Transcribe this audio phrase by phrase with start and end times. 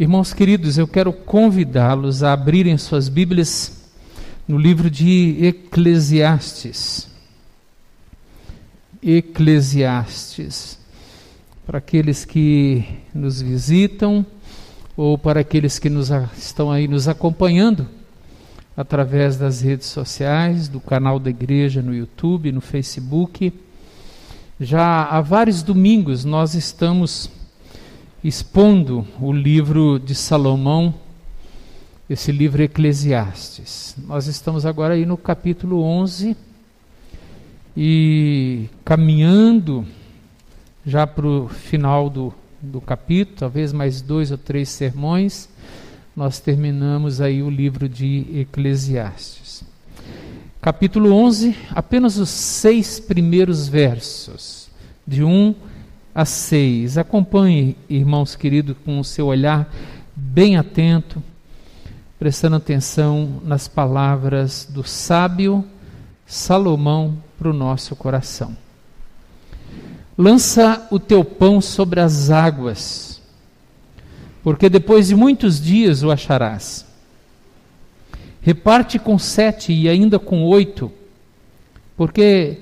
[0.00, 3.82] Irmãos queridos, eu quero convidá-los a abrirem suas Bíblias
[4.48, 7.06] no livro de Eclesiastes.
[9.02, 10.78] Eclesiastes.
[11.66, 12.82] Para aqueles que
[13.14, 14.24] nos visitam
[14.96, 17.86] ou para aqueles que nos, estão aí nos acompanhando
[18.74, 23.52] através das redes sociais, do canal da igreja no YouTube, no Facebook.
[24.58, 27.30] Já há vários domingos nós estamos
[28.22, 30.94] expondo o livro de Salomão,
[32.08, 33.96] esse livro Eclesiastes.
[34.06, 36.36] Nós estamos agora aí no capítulo 11
[37.74, 39.86] e caminhando
[40.84, 45.48] já para o final do, do capítulo, talvez mais dois ou três sermões,
[46.14, 49.64] nós terminamos aí o livro de Eclesiastes.
[50.60, 54.68] Capítulo 11, apenas os seis primeiros versos,
[55.06, 55.54] de 1
[56.14, 56.98] a 6.
[56.98, 59.72] Acompanhe, irmãos queridos, com o seu olhar
[60.14, 61.22] bem atento,
[62.18, 65.64] prestando atenção nas palavras do sábio
[66.26, 68.56] Salomão para o nosso coração.
[70.16, 73.22] Lança o teu pão sobre as águas,
[74.42, 76.86] porque depois de muitos dias o acharás.
[78.42, 80.92] Reparte com sete e ainda com oito,
[81.96, 82.58] porque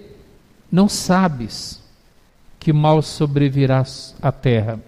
[0.70, 1.80] não sabes
[2.68, 4.78] que mal sobrevirás à terra.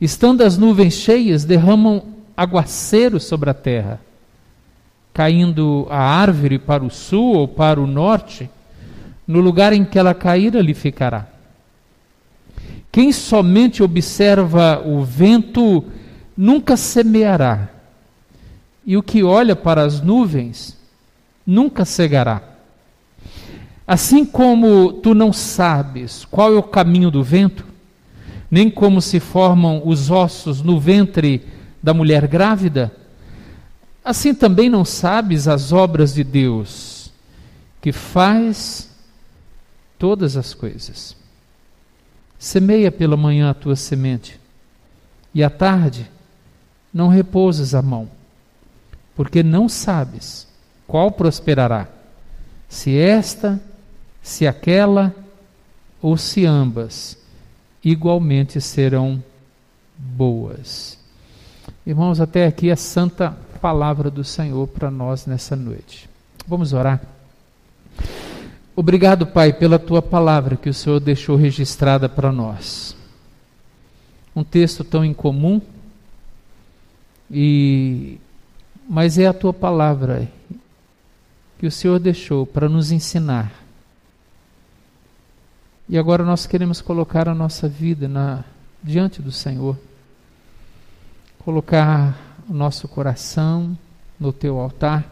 [0.00, 4.00] Estando as nuvens cheias, derramam aguaceiro sobre a terra,
[5.12, 8.48] caindo a árvore para o sul ou para o norte,
[9.26, 11.28] no lugar em que ela cair, ali ficará.
[12.90, 15.84] Quem somente observa o vento
[16.34, 17.68] nunca semeará,
[18.86, 20.78] e o que olha para as nuvens
[21.46, 22.51] nunca cegará.
[23.86, 27.66] Assim como tu não sabes qual é o caminho do vento,
[28.50, 31.46] nem como se formam os ossos no ventre
[31.82, 32.94] da mulher grávida,
[34.04, 37.10] assim também não sabes as obras de Deus,
[37.80, 38.90] que faz
[39.98, 41.16] todas as coisas.
[42.38, 44.38] Semeia pela manhã a tua semente,
[45.34, 46.10] e à tarde
[46.92, 48.08] não repousas a mão,
[49.16, 50.46] porque não sabes
[50.86, 51.88] qual prosperará,
[52.68, 53.60] se esta,
[54.22, 55.14] se aquela
[56.00, 57.18] ou se ambas
[57.84, 59.22] igualmente serão
[59.98, 60.98] boas.
[61.84, 66.08] Irmãos, até aqui a santa palavra do Senhor para nós nessa noite.
[66.46, 67.00] Vamos orar.
[68.74, 72.96] Obrigado, Pai, pela tua palavra que o Senhor deixou registrada para nós.
[74.34, 75.60] Um texto tão incomum,
[77.30, 78.18] e
[78.88, 80.28] mas é a tua palavra
[81.58, 83.61] que o Senhor deixou para nos ensinar.
[85.92, 88.42] E agora nós queremos colocar a nossa vida na,
[88.82, 89.78] diante do Senhor,
[91.40, 92.16] colocar
[92.48, 93.76] o nosso coração
[94.18, 95.04] no teu altar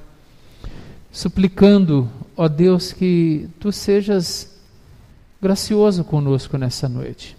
[1.12, 4.58] suplicando, ó Deus, que tu sejas
[5.38, 7.36] gracioso conosco nessa noite.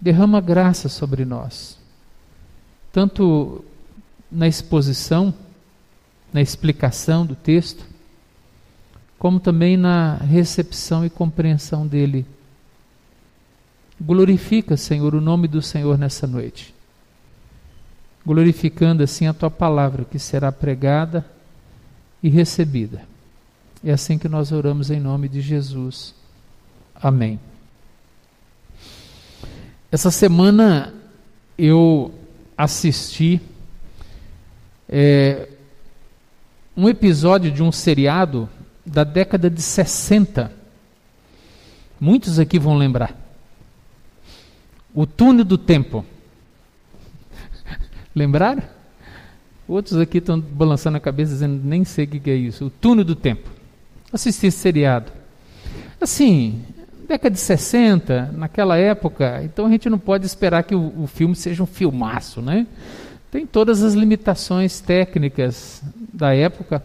[0.00, 1.76] Derrama graça sobre nós,
[2.92, 3.64] tanto
[4.30, 5.34] na exposição,
[6.32, 7.84] na explicação do texto,
[9.22, 12.26] como também na recepção e compreensão dele.
[14.00, 16.74] Glorifica, Senhor, o nome do Senhor nessa noite,
[18.26, 21.24] glorificando assim a tua palavra que será pregada
[22.20, 23.02] e recebida.
[23.84, 26.16] É assim que nós oramos em nome de Jesus.
[26.92, 27.38] Amém.
[29.92, 30.92] Essa semana
[31.56, 32.12] eu
[32.58, 33.40] assisti
[34.88, 35.48] é,
[36.76, 38.48] um episódio de um seriado
[38.84, 40.52] da década de 60.
[42.00, 43.16] Muitos aqui vão lembrar.
[44.94, 46.04] O Túnel do Tempo.
[48.14, 48.62] Lembraram?
[49.66, 52.66] Outros aqui estão balançando a cabeça dizendo, nem sei o que é isso.
[52.66, 53.48] O túnel do tempo.
[54.12, 55.10] Assisti esse seriado.
[56.00, 56.62] Assim,
[57.08, 61.34] década de 60, naquela época, então a gente não pode esperar que o, o filme
[61.34, 62.66] seja um filmaço, né?
[63.30, 66.84] Tem todas as limitações técnicas da época.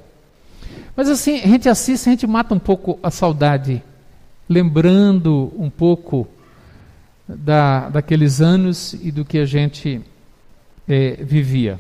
[0.98, 3.84] Mas assim, a gente assiste, a gente mata um pouco a saudade,
[4.50, 6.28] lembrando um pouco
[7.28, 10.02] da, daqueles anos e do que a gente
[10.88, 11.80] é, vivia.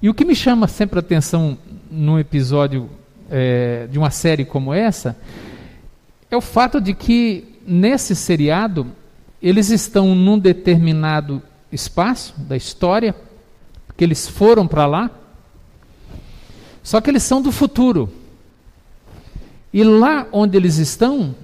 [0.00, 1.58] E o que me chama sempre a atenção
[1.90, 2.88] num episódio
[3.28, 5.16] é, de uma série como essa
[6.30, 8.86] é o fato de que nesse seriado
[9.42, 11.42] eles estão num determinado
[11.72, 13.12] espaço da história,
[13.96, 15.10] que eles foram para lá,
[16.88, 18.08] só que eles são do futuro.
[19.74, 21.34] E lá onde eles estão,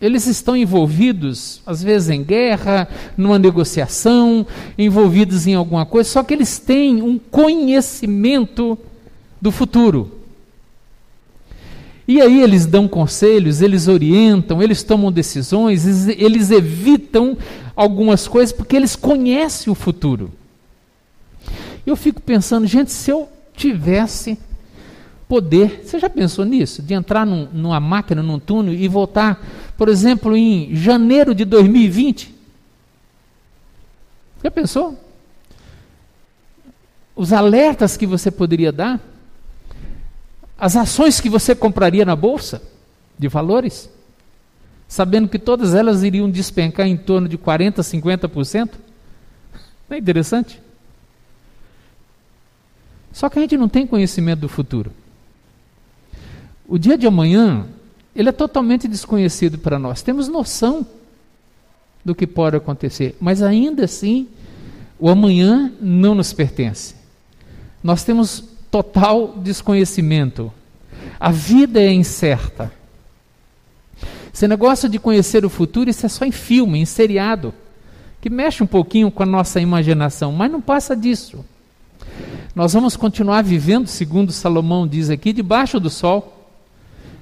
[0.00, 4.46] Eles estão envolvidos, às vezes, em guerra, numa negociação,
[4.76, 8.76] envolvidos em alguma coisa, só que eles têm um conhecimento
[9.40, 10.20] do futuro.
[12.06, 17.34] E aí eles dão conselhos, eles orientam, eles tomam decisões, eles evitam
[17.74, 20.30] algumas coisas porque eles conhecem o futuro.
[21.86, 23.26] Eu fico pensando, gente, se eu
[23.56, 24.38] tivesse
[25.28, 26.82] poder, você já pensou nisso?
[26.82, 29.42] De entrar num, numa máquina, num túnel e voltar,
[29.76, 32.34] por exemplo, em janeiro de 2020?
[34.42, 34.98] Já pensou?
[37.16, 39.00] Os alertas que você poderia dar?
[40.58, 42.62] as ações que você compraria na bolsa
[43.18, 43.90] de valores,
[44.88, 48.70] sabendo que todas elas iriam despencar em torno de 40%, 50%?
[49.88, 50.62] Não é interessante?
[53.12, 54.90] Só que a gente não tem conhecimento do futuro.
[56.66, 57.66] O dia de amanhã,
[58.14, 60.02] ele é totalmente desconhecido para nós.
[60.02, 60.86] Temos noção
[62.04, 64.28] do que pode acontecer, mas ainda assim,
[64.98, 66.94] o amanhã não nos pertence.
[67.82, 70.52] Nós temos total desconhecimento.
[71.18, 72.72] A vida é incerta.
[74.32, 77.54] Esse negócio de conhecer o futuro, isso é só em filme, em seriado,
[78.20, 81.44] que mexe um pouquinho com a nossa imaginação, mas não passa disso.
[82.54, 86.33] Nós vamos continuar vivendo, segundo Salomão diz aqui, debaixo do sol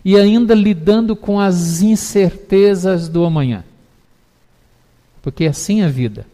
[0.05, 3.65] e ainda lidando com as incertezas do amanhã.
[5.23, 6.27] Porque é assim a vida,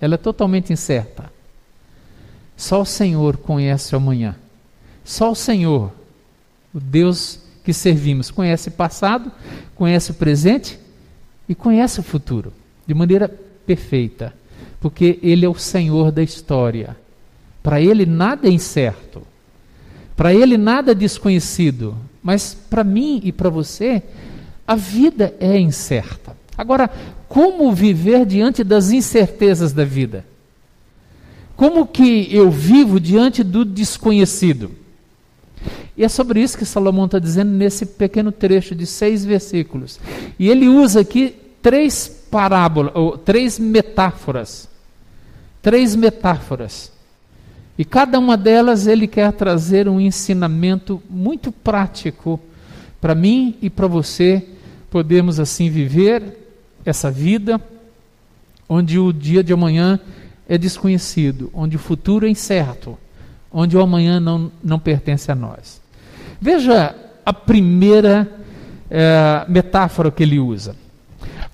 [0.00, 1.30] ela é totalmente incerta.
[2.56, 4.36] Só o Senhor conhece o amanhã.
[5.04, 5.92] Só o Senhor,
[6.74, 9.30] o Deus que servimos, conhece o passado,
[9.74, 10.78] conhece o presente
[11.48, 12.52] e conhece o futuro
[12.86, 13.28] de maneira
[13.66, 14.34] perfeita,
[14.80, 16.96] porque Ele é o Senhor da história.
[17.62, 19.22] Para Ele nada é incerto,
[20.16, 24.02] para Ele nada é desconhecido, mas para mim e para você,
[24.66, 26.36] a vida é incerta.
[26.56, 26.88] Agora,
[27.28, 30.24] como viver diante das incertezas da vida?
[31.56, 34.70] Como que eu vivo diante do desconhecido?
[35.96, 40.00] E é sobre isso que Salomão está dizendo nesse pequeno trecho de seis versículos.
[40.38, 44.68] E ele usa aqui três parábolas, ou três metáforas.
[45.60, 46.90] Três metáforas.
[47.78, 52.38] E cada uma delas ele quer trazer um ensinamento muito prático
[53.00, 54.46] para mim e para você
[54.90, 56.22] podemos assim viver
[56.84, 57.60] essa vida
[58.68, 59.98] onde o dia de amanhã
[60.48, 62.98] é desconhecido, onde o futuro é incerto,
[63.50, 65.80] onde o amanhã não, não pertence a nós.
[66.40, 68.30] Veja a primeira
[68.90, 70.74] é, metáfora que ele usa.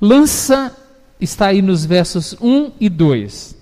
[0.00, 0.74] Lança,
[1.20, 3.57] está aí nos versos 1 e 2.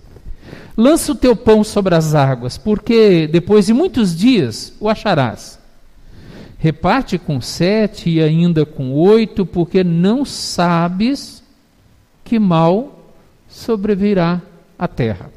[0.77, 5.59] Lança o teu pão sobre as águas, porque depois de muitos dias o acharás.
[6.59, 11.43] Reparte com sete e ainda com oito, porque não sabes
[12.25, 13.07] que mal
[13.49, 14.43] sobrevirá
[14.79, 15.31] à terra.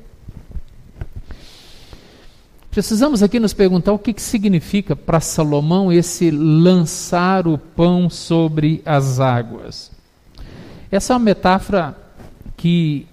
[2.72, 8.82] Precisamos aqui nos perguntar o que, que significa para Salomão esse lançar o pão sobre
[8.86, 9.92] as águas.
[10.92, 11.98] Essa é uma metáfora
[12.56, 13.08] que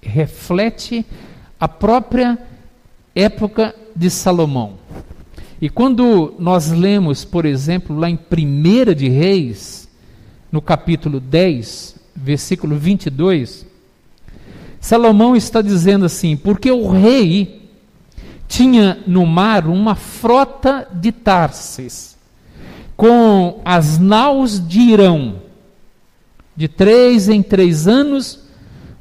[0.00, 1.04] reflete
[1.58, 2.38] a própria
[3.14, 4.74] época de Salomão.
[5.60, 9.88] E quando nós lemos, por exemplo, lá em 1 de Reis,
[10.52, 13.66] no capítulo 10, versículo 22,
[14.80, 17.70] Salomão está dizendo assim: porque o rei
[18.46, 22.16] tinha no mar uma frota de Tarsis,
[22.96, 25.42] com as naus de Irão.
[26.56, 28.40] De três em três anos,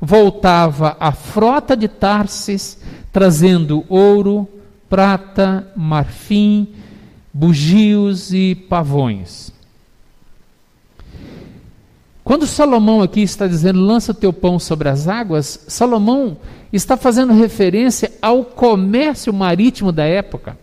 [0.01, 2.79] voltava a frota de Tarsis,
[3.11, 4.47] trazendo ouro,
[4.89, 6.67] prata, marfim,
[7.33, 9.51] bugios e pavões.
[12.23, 16.37] Quando Salomão aqui está dizendo lança teu pão sobre as águas, Salomão
[16.73, 20.57] está fazendo referência ao comércio marítimo da época.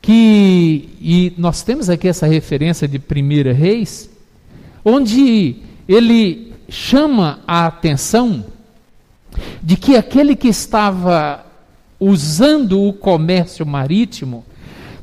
[0.00, 4.08] Que, e nós temos aqui essa referência de 1 Reis,
[4.84, 5.56] onde
[5.88, 8.44] ele chama a atenção
[9.62, 11.44] de que aquele que estava
[11.98, 14.44] usando o comércio marítimo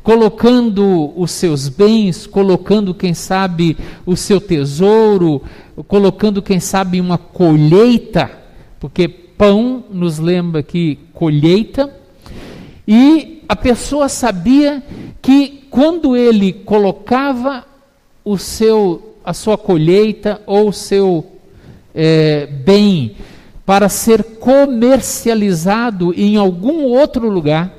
[0.06, 5.42] colocando os seus bens, colocando, quem sabe, o seu tesouro,
[5.88, 8.30] colocando, quem sabe, uma colheita,
[8.80, 11.92] porque pão nos lembra que colheita,
[12.88, 14.84] e a pessoa sabia
[15.24, 17.66] que quando ele colocava
[18.24, 21.35] o seu, a sua colheita ou o seu
[21.96, 23.16] é, bem
[23.66, 27.74] para ser comercializado em algum outro lugar,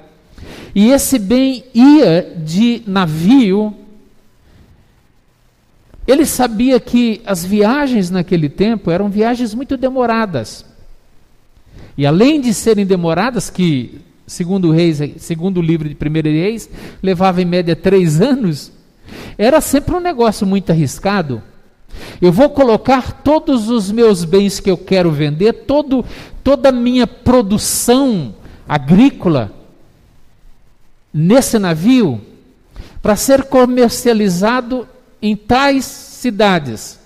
[0.74, 3.74] e esse bem ia de navio
[6.06, 10.64] Ele sabia que as viagens naquele tempo eram viagens muito demoradas.
[11.98, 16.70] E além de serem demoradas, que segundo o, Reis, segundo o livro de 1 Reis,
[17.02, 18.72] levava em média três anos,
[19.38, 21.42] era sempre um negócio muito arriscado.
[22.20, 26.04] Eu vou colocar todos os meus bens que eu quero vender, todo,
[26.42, 28.34] toda a minha produção
[28.68, 29.52] agrícola
[31.12, 32.20] nesse navio
[33.00, 34.88] para ser comercializado
[35.20, 36.98] em tais cidades.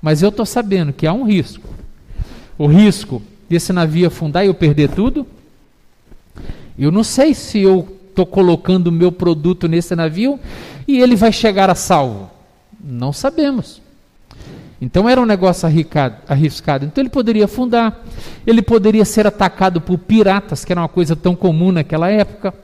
[0.00, 1.68] Mas eu estou sabendo que há um risco.
[2.56, 5.26] O risco desse navio afundar e eu perder tudo.
[6.78, 10.40] Eu não sei se eu estou colocando o meu produto nesse navio
[10.88, 12.30] e ele vai chegar a salvo.
[12.82, 13.82] Não sabemos.
[14.80, 15.68] Então era um negócio
[16.28, 16.86] arriscado.
[16.86, 18.00] Então ele poderia afundar,
[18.46, 22.54] ele poderia ser atacado por piratas, que era uma coisa tão comum naquela época.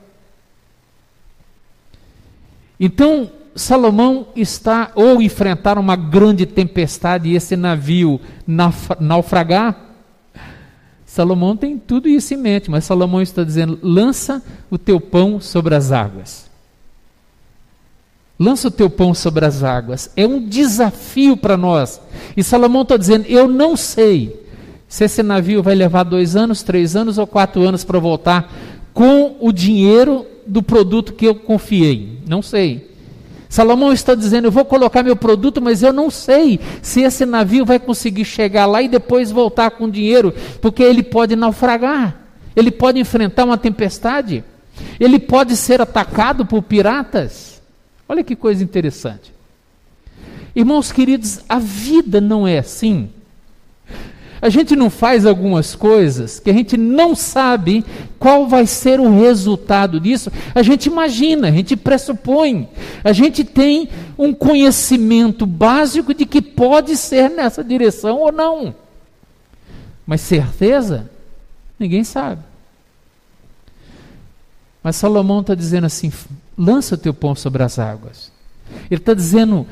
[2.79, 8.19] Então Salomão está ou enfrentar uma grande tempestade e esse navio
[8.99, 9.85] naufragar.
[11.05, 15.73] Salomão tem tudo isso em mente, mas Salomão está dizendo: lança o teu pão sobre
[15.73, 16.46] as águas.
[18.39, 20.11] Lança o teu pão sobre as águas.
[20.15, 21.99] É um desafio para nós.
[22.35, 24.43] E Salomão está dizendo: eu não sei
[24.87, 28.51] se esse navio vai levar dois anos, três anos ou quatro anos para voltar
[28.93, 32.19] com o dinheiro do produto que eu confiei.
[32.27, 32.91] Não sei.
[33.49, 37.65] Salomão está dizendo: Eu vou colocar meu produto, mas eu não sei se esse navio
[37.65, 42.15] vai conseguir chegar lá e depois voltar com dinheiro, porque ele pode naufragar,
[42.55, 44.43] ele pode enfrentar uma tempestade,
[44.99, 47.56] ele pode ser atacado por piratas.
[48.07, 49.33] Olha que coisa interessante.
[50.55, 53.09] Irmãos queridos, a vida não é assim.
[54.41, 57.83] A gente não faz algumas coisas que a gente não sabe
[58.19, 60.31] qual vai ser o resultado disso.
[60.53, 62.69] A gente imagina, a gente pressupõe,
[63.03, 68.75] a gente tem um conhecimento básico de que pode ser nessa direção ou não.
[70.05, 71.09] Mas certeza,
[71.79, 72.41] ninguém sabe.
[74.83, 76.11] Mas Salomão está dizendo assim:
[76.57, 78.31] lança o teu pão sobre as águas.
[78.89, 79.67] Ele está dizendo: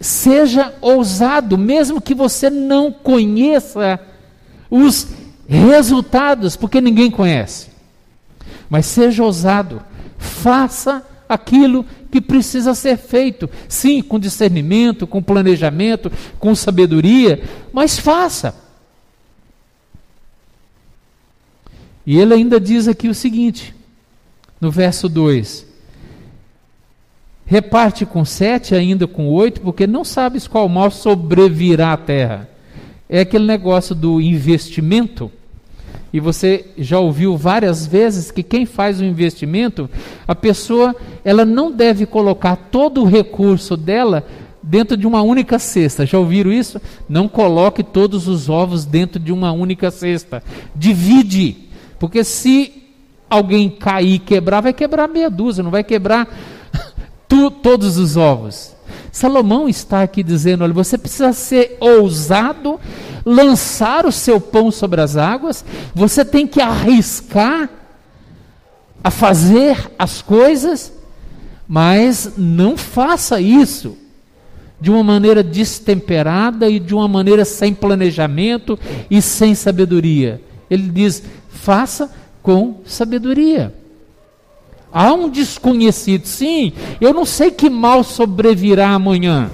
[0.00, 4.00] Seja ousado, mesmo que você não conheça
[4.70, 5.08] os
[5.46, 7.68] resultados, porque ninguém conhece.
[8.68, 9.82] Mas seja ousado,
[10.18, 13.48] faça aquilo que precisa ser feito.
[13.68, 18.54] Sim, com discernimento, com planejamento, com sabedoria, mas faça.
[22.06, 23.74] E ele ainda diz aqui o seguinte,
[24.60, 25.73] no verso 2:
[27.46, 32.48] Reparte com sete, ainda com oito, porque não sabes qual mal sobrevirá à terra.
[33.08, 35.30] É aquele negócio do investimento.
[36.12, 39.90] E você já ouviu várias vezes que quem faz o investimento,
[40.26, 44.24] a pessoa, ela não deve colocar todo o recurso dela
[44.62, 46.06] dentro de uma única cesta.
[46.06, 46.80] Já ouviram isso?
[47.08, 50.42] Não coloque todos os ovos dentro de uma única cesta.
[50.74, 51.56] Divide.
[51.98, 52.84] Porque se
[53.28, 56.28] alguém cair e quebrar, vai quebrar meia dúzia, não vai quebrar
[57.34, 58.72] tu, todos os ovos.
[59.10, 62.78] Salomão está aqui dizendo: olha, você precisa ser ousado,
[63.24, 67.68] lançar o seu pão sobre as águas, você tem que arriscar
[69.02, 70.92] a fazer as coisas,
[71.66, 73.96] mas não faça isso
[74.80, 78.78] de uma maneira destemperada e de uma maneira sem planejamento
[79.10, 80.40] e sem sabedoria.
[80.70, 82.10] Ele diz: faça
[82.42, 83.74] com sabedoria.
[84.94, 86.24] Há um desconhecido.
[86.24, 89.50] Sim, eu não sei que mal sobrevirá amanhã.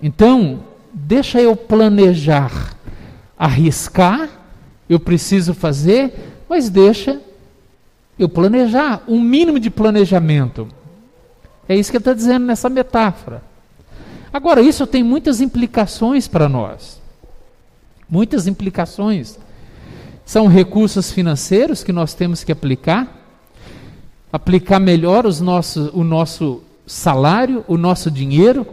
[0.00, 0.62] Então,
[0.92, 2.76] deixa eu planejar,
[3.36, 4.28] arriscar,
[4.88, 6.14] eu preciso fazer,
[6.48, 7.20] mas deixa
[8.16, 10.68] eu planejar, um mínimo de planejamento.
[11.68, 13.42] É isso que ele está dizendo nessa metáfora.
[14.32, 17.00] Agora, isso tem muitas implicações para nós.
[18.08, 19.40] Muitas implicações.
[20.24, 23.23] São recursos financeiros que nós temos que aplicar
[24.34, 28.66] aplicar melhor os nossos, o nosso salário, o nosso dinheiro,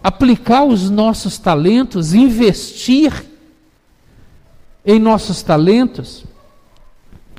[0.00, 3.26] aplicar os nossos talentos, investir
[4.86, 6.24] em nossos talentos.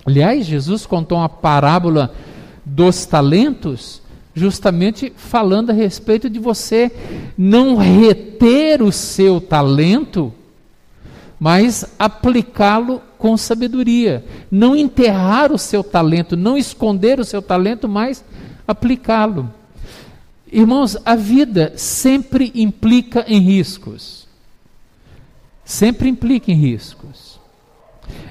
[0.06, 2.14] Aliás, Jesus contou uma parábola
[2.66, 4.02] dos talentos,
[4.36, 6.92] justamente falando a respeito de você
[7.38, 10.34] não reter o seu talento,
[11.42, 14.24] mas aplicá-lo com sabedoria.
[14.52, 18.24] Não enterrar o seu talento, não esconder o seu talento, mas
[18.68, 19.52] aplicá-lo.
[20.52, 24.28] Irmãos, a vida sempre implica em riscos.
[25.66, 27.40] Sempre implica em riscos.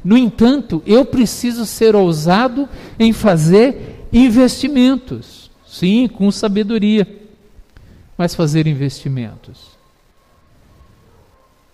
[0.04, 5.50] No entanto, eu preciso ser ousado em fazer investimentos.
[5.66, 7.08] sim, com sabedoria,
[8.16, 9.79] mas fazer investimentos.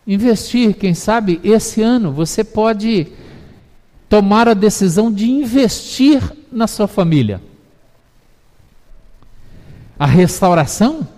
[0.07, 3.09] Investir, quem sabe, esse ano você pode
[4.09, 6.23] tomar a decisão de investir
[6.53, 7.43] na sua família.
[9.99, 11.09] A restauração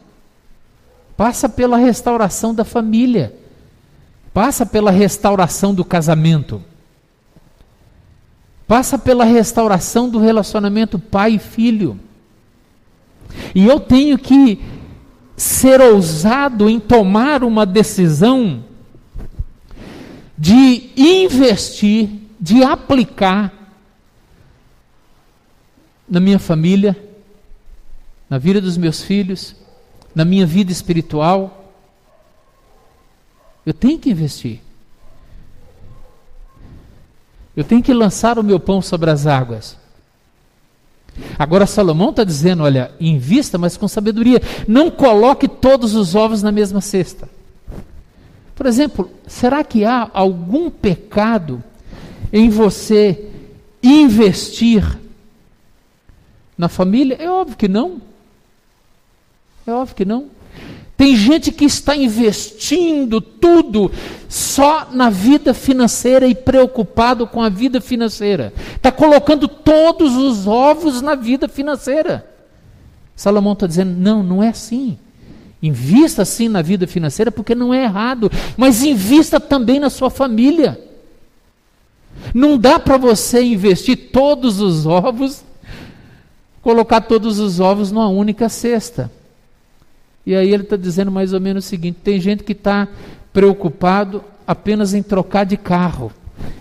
[1.16, 3.34] passa pela restauração da família,
[4.32, 6.62] passa pela restauração do casamento,
[8.66, 11.98] passa pela restauração do relacionamento pai e filho.
[13.54, 14.62] E eu tenho que
[15.36, 18.64] ser ousado em tomar uma decisão
[20.38, 22.08] de investir,
[22.40, 23.52] de aplicar
[26.08, 26.96] na minha família,
[28.30, 29.56] na vida dos meus filhos,
[30.14, 31.74] na minha vida espiritual.
[33.66, 34.60] Eu tenho que investir.
[37.56, 39.76] Eu tenho que lançar o meu pão sobre as águas.
[41.36, 44.40] Agora Salomão está dizendo: olha, invista, mas com sabedoria.
[44.68, 47.28] Não coloque todos os ovos na mesma cesta.
[48.58, 51.62] Por exemplo, será que há algum pecado
[52.32, 53.30] em você
[53.80, 54.98] investir
[56.56, 57.16] na família?
[57.20, 58.02] É óbvio que não.
[59.64, 60.26] É óbvio que não.
[60.96, 63.92] Tem gente que está investindo tudo
[64.28, 68.52] só na vida financeira e preocupado com a vida financeira.
[68.74, 72.28] Está colocando todos os ovos na vida financeira.
[73.14, 74.98] Salomão está dizendo: não, não é assim.
[75.62, 80.80] Invista sim na vida financeira, porque não é errado, mas invista também na sua família.
[82.32, 85.44] Não dá para você investir todos os ovos,
[86.62, 89.10] colocar todos os ovos numa única cesta.
[90.24, 92.86] E aí ele está dizendo mais ou menos o seguinte: tem gente que está
[93.32, 96.12] preocupado apenas em trocar de carro.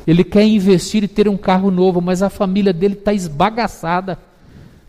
[0.08, 4.18] Ele quer investir e ter um carro novo, mas a família dele está esbagaçada,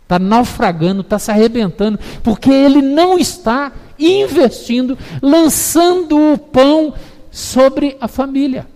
[0.03, 6.93] está naufragando, está se arrebentando, porque ele não está investindo, lançando o pão
[7.29, 8.67] sobre a família.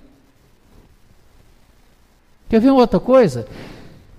[2.50, 3.48] Quer ver outra coisa?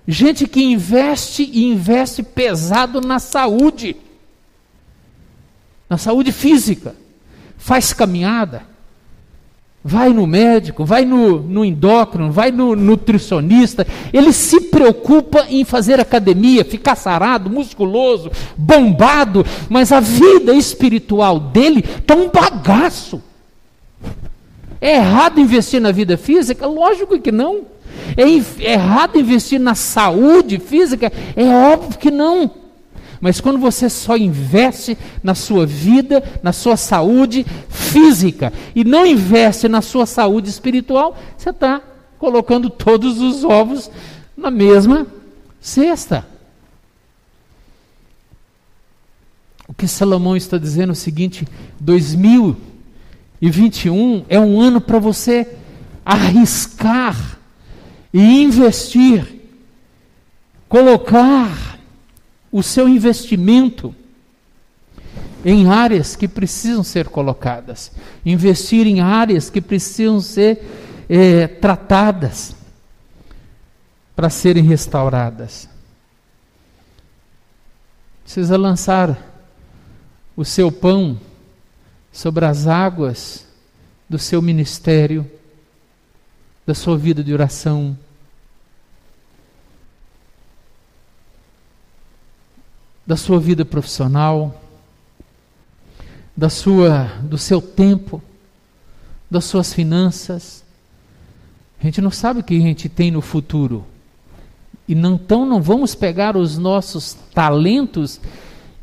[0.07, 3.95] Gente que investe e investe pesado na saúde,
[5.89, 6.95] na saúde física,
[7.57, 8.63] faz caminhada,
[9.87, 15.99] vai no médico, vai no, no endócrino, vai no nutricionista, ele se preocupa em fazer
[15.99, 23.21] academia, ficar sarado, musculoso, bombado, mas a vida espiritual dele está um bagaço.
[24.81, 26.65] É errado investir na vida física?
[26.65, 27.67] Lógico que não.
[28.17, 31.13] É errado investir na saúde física?
[31.35, 32.49] É óbvio que não.
[33.21, 39.67] Mas quando você só investe na sua vida, na sua saúde física, e não investe
[39.67, 41.81] na sua saúde espiritual, você está
[42.17, 43.91] colocando todos os ovos
[44.35, 45.07] na mesma
[45.59, 46.27] cesta.
[49.67, 51.47] O que Salomão está dizendo é o seguinte:
[51.79, 55.57] 2021 é um ano para você
[56.05, 57.39] arriscar
[58.13, 59.41] e investir,
[60.69, 61.64] colocar
[62.55, 63.93] o seu investimento
[65.43, 67.91] em áreas que precisam ser colocadas,
[68.25, 70.63] investir em áreas que precisam ser
[71.09, 72.55] é, tratadas
[74.15, 75.67] para serem restauradas.
[78.23, 79.21] Precisa lançar
[80.33, 81.19] o seu pão
[82.09, 83.45] sobre as águas
[84.09, 85.29] do seu ministério,
[86.65, 87.97] da sua vida de oração,
[93.05, 94.61] da sua vida profissional,
[96.35, 98.21] da sua, do seu tempo,
[99.29, 100.63] das suas finanças.
[101.79, 103.85] A gente não sabe o que a gente tem no futuro.
[104.87, 108.19] E não, então não vamos pegar os nossos talentos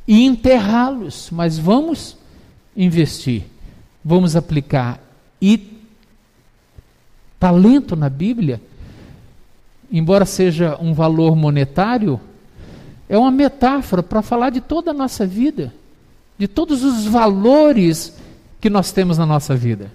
[0.07, 2.17] e enterrá-los, mas vamos
[2.77, 3.45] investir,
[4.05, 5.01] vamos aplicar.
[5.41, 5.79] E
[7.39, 8.61] talento na Bíblia,
[9.91, 12.21] embora seja um valor monetário,
[13.13, 15.71] é uma metáfora para falar de toda a nossa vida,
[16.39, 18.17] de todos os valores
[18.59, 19.93] que nós temos na nossa vida.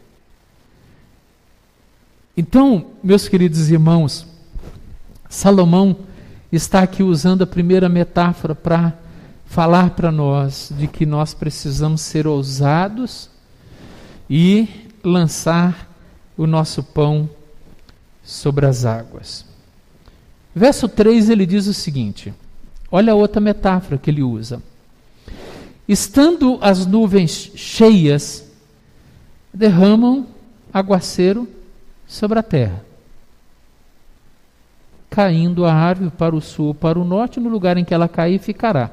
[2.37, 4.27] Então, meus queridos irmãos,
[5.27, 5.97] Salomão
[6.51, 8.93] está aqui usando a primeira metáfora para
[9.47, 13.31] falar para nós de que nós precisamos ser ousados
[14.29, 14.69] e
[15.03, 15.91] lançar
[16.37, 17.27] o nosso pão
[18.23, 19.43] sobre as águas.
[20.53, 22.31] Verso 3 ele diz o seguinte:
[22.91, 24.61] Olha a outra metáfora que ele usa.
[25.87, 28.45] Estando as nuvens cheias,
[29.53, 30.27] derramam
[30.73, 31.47] aguaceiro
[32.05, 32.83] sobre a terra,
[35.09, 38.39] caindo a árvore para o sul para o norte, no lugar em que ela cair
[38.39, 38.91] ficará.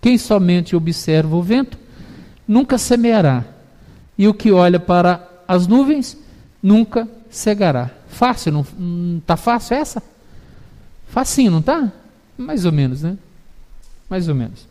[0.00, 1.76] Quem somente observa o vento
[2.46, 3.44] nunca semeará,
[4.16, 6.16] e o que olha para as nuvens
[6.62, 7.90] nunca cegará.
[8.08, 10.02] Fácil, não, não tá fácil essa?
[11.08, 11.92] Facinho, não tá?
[12.40, 13.18] Mais ou menos, né?
[14.08, 14.66] Mais ou menos.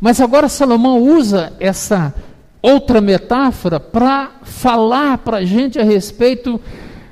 [0.00, 2.14] Mas agora Salomão usa essa
[2.62, 6.60] outra metáfora para falar para a gente a respeito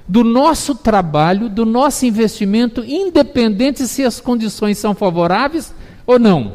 [0.06, 5.74] do nosso trabalho, do nosso investimento, independente se as condições são favoráveis
[6.06, 6.52] ou não.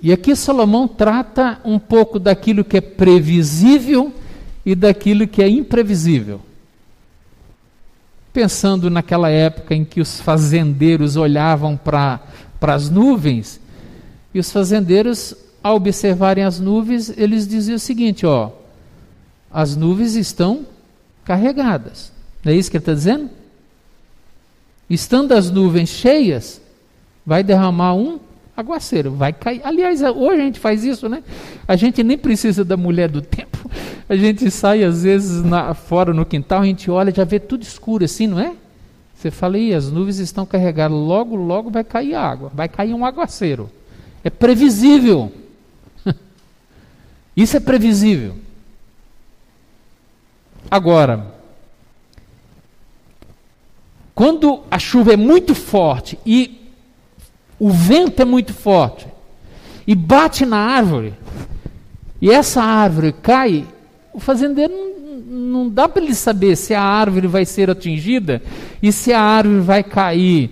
[0.00, 4.12] E aqui Salomão trata um pouco daquilo que é previsível
[4.64, 6.40] e daquilo que é imprevisível.
[8.32, 12.20] Pensando naquela época em que os fazendeiros olhavam para
[12.60, 13.60] as nuvens,
[14.32, 18.50] e os fazendeiros, ao observarem as nuvens, eles diziam o seguinte: ó,
[19.50, 20.64] as nuvens estão
[21.24, 22.12] carregadas.
[22.44, 23.28] Não é isso que ele está dizendo?
[24.88, 26.60] Estando as nuvens cheias,
[27.26, 28.18] vai derramar um
[28.56, 29.60] aguaceiro, vai cair.
[29.64, 31.22] Aliás, hoje a gente faz isso, né?
[31.66, 33.49] A gente nem precisa da mulher do tempo.
[34.08, 37.62] A gente sai às vezes na, fora no quintal, a gente olha, já vê tudo
[37.62, 38.54] escuro assim, não é?
[39.14, 43.04] Você fala, e as nuvens estão carregadas, logo, logo vai cair água, vai cair um
[43.04, 43.70] aguaceiro.
[44.24, 45.30] É previsível.
[47.36, 48.34] Isso é previsível.
[50.70, 51.34] Agora,
[54.14, 56.72] quando a chuva é muito forte e
[57.58, 59.06] o vento é muito forte
[59.86, 61.14] e bate na árvore,
[62.20, 63.66] e essa árvore cai,
[64.12, 68.42] o fazendeiro não, não dá para ele saber se a árvore vai ser atingida
[68.82, 70.50] e se a árvore vai cair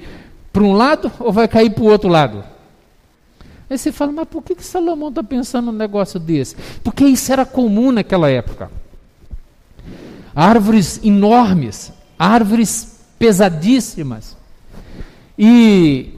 [0.52, 2.42] para um lado ou vai cair para o outro lado.
[3.70, 6.56] Aí você fala, mas por que, que Salomão está pensando num negócio desse?
[6.82, 8.70] Porque isso era comum naquela época.
[10.34, 14.36] Árvores enormes, árvores pesadíssimas.
[15.38, 16.17] E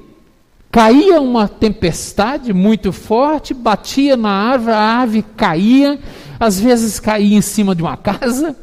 [0.70, 5.98] caía uma tempestade muito forte, batia na árvore, a árvore caía,
[6.38, 8.56] às vezes caía em cima de uma casa,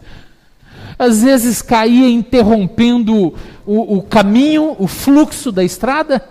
[0.98, 3.34] às vezes caía interrompendo
[3.66, 6.24] o, o caminho, o fluxo da estrada,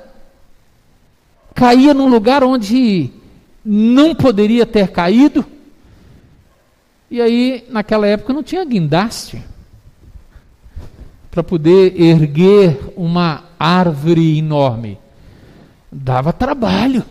[1.55, 3.11] caía num lugar onde
[3.65, 5.45] não poderia ter caído.
[7.11, 9.43] E aí, naquela época, não tinha guindaste
[11.31, 14.99] para poder erguer uma árvore enorme.
[15.99, 17.03] Dava trabalho.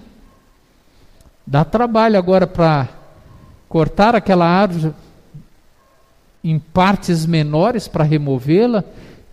[1.45, 2.88] Dá trabalho agora para
[3.67, 4.93] cortar aquela árvore
[6.43, 8.84] em partes menores para removê-la.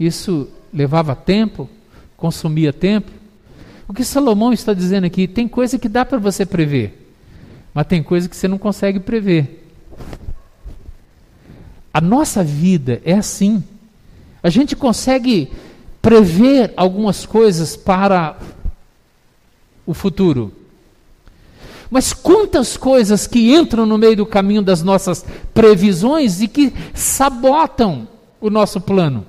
[0.00, 1.68] Isso levava tempo,
[2.16, 3.12] consumia tempo.
[3.86, 7.12] O que Salomão está dizendo aqui, tem coisa que dá para você prever,
[7.74, 9.68] mas tem coisa que você não consegue prever.
[11.92, 13.62] A nossa vida é assim.
[14.42, 15.52] A gente consegue
[16.00, 18.38] prever algumas coisas para
[19.86, 20.52] o futuro.
[21.90, 28.08] Mas quantas coisas que entram no meio do caminho das nossas previsões e que sabotam
[28.40, 29.26] o nosso plano?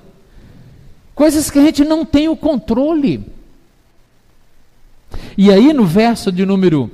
[1.14, 3.24] Coisas que a gente não tem o controle.
[5.36, 6.90] E aí no verso de número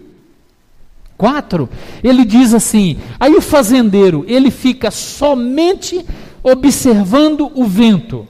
[1.16, 1.68] 4,
[2.02, 6.04] ele diz assim: aí o fazendeiro, ele fica somente
[6.42, 8.26] observando o vento.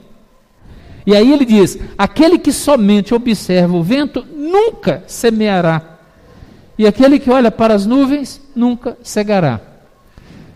[1.05, 5.99] E aí ele diz: aquele que somente observa o vento nunca semeará,
[6.77, 9.59] e aquele que olha para as nuvens nunca cegará.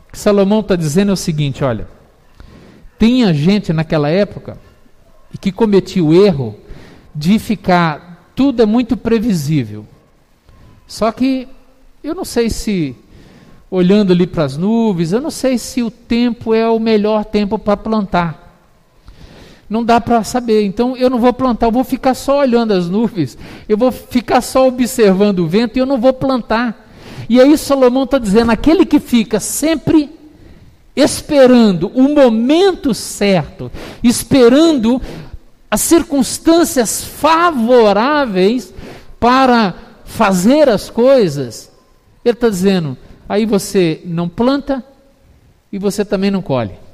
[0.08, 1.88] O que Salomão está dizendo é o seguinte: olha,
[3.00, 4.58] tinha gente naquela época
[5.40, 6.56] que cometia o erro
[7.14, 9.86] de ficar, tudo é muito previsível.
[10.88, 11.48] Só que
[12.04, 12.96] eu não sei se,
[13.70, 17.58] olhando ali para as nuvens, eu não sei se o tempo é o melhor tempo
[17.58, 18.45] para plantar.
[19.76, 20.64] Não dá para saber.
[20.64, 24.40] Então eu não vou plantar, eu vou ficar só olhando as nuvens, eu vou ficar
[24.40, 26.94] só observando o vento e eu não vou plantar.
[27.28, 30.10] E aí Salomão está dizendo: aquele que fica sempre
[30.96, 33.70] esperando o momento certo,
[34.02, 35.02] esperando
[35.70, 38.74] as circunstâncias favoráveis
[39.20, 39.74] para
[40.06, 41.70] fazer as coisas,
[42.24, 44.82] ele está dizendo: aí você não planta
[45.70, 46.85] e você também não colhe.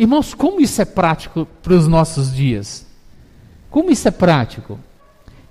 [0.00, 2.86] Irmãos, como isso é prático para os nossos dias?
[3.70, 4.80] Como isso é prático?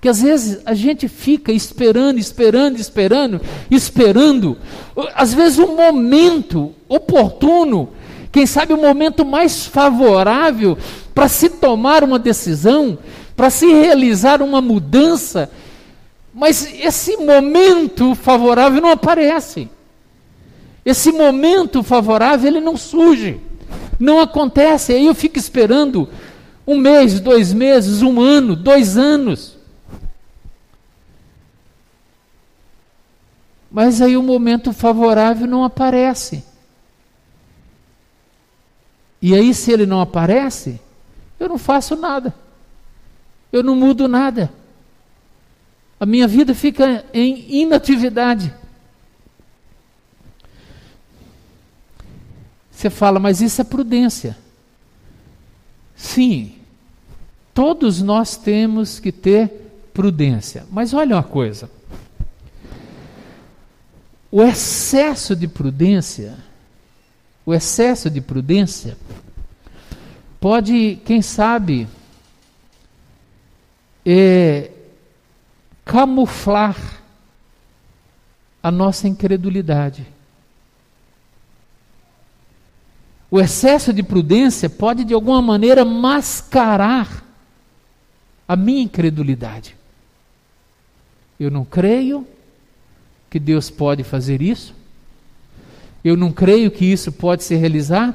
[0.00, 4.58] Que às vezes a gente fica esperando, esperando, esperando, esperando,
[5.14, 7.90] às vezes o um momento oportuno,
[8.32, 10.76] quem sabe o um momento mais favorável
[11.14, 12.98] para se tomar uma decisão,
[13.36, 15.48] para se realizar uma mudança,
[16.34, 19.68] mas esse momento favorável não aparece.
[20.84, 23.48] Esse momento favorável ele não surge.
[24.00, 24.94] Não acontece.
[24.94, 26.08] Aí eu fico esperando
[26.66, 29.56] Um mês, dois meses, um ano, dois anos.
[33.70, 36.44] Mas aí o momento favorável não aparece.
[39.20, 40.80] E aí, se ele não aparece,
[41.38, 42.34] eu não faço nada.
[43.52, 44.50] Eu não mudo nada.
[45.98, 48.54] A minha vida fica em inatividade.
[52.80, 54.38] Você fala, mas isso é prudência.
[55.94, 56.54] Sim,
[57.52, 59.50] todos nós temos que ter
[59.92, 60.64] prudência.
[60.70, 61.70] Mas olha uma coisa:
[64.32, 66.38] o excesso de prudência,
[67.44, 68.96] o excesso de prudência,
[70.40, 71.86] pode, quem sabe,
[74.06, 74.70] é,
[75.84, 77.02] camuflar
[78.62, 80.06] a nossa incredulidade.
[83.30, 87.24] O excesso de prudência pode, de alguma maneira, mascarar
[88.48, 89.76] a minha incredulidade.
[91.38, 92.26] Eu não creio
[93.30, 94.74] que Deus pode fazer isso.
[96.04, 98.14] Eu não creio que isso pode se realizar.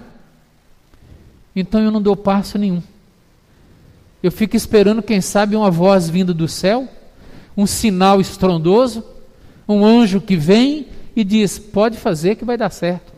[1.55, 2.83] Então eu não dou passo nenhum.
[4.21, 6.89] Eu fico esperando, quem sabe, uma voz vindo do céu,
[7.55, 9.03] um sinal estrondoso,
[9.67, 13.14] um anjo que vem e diz: pode fazer que vai dar certo.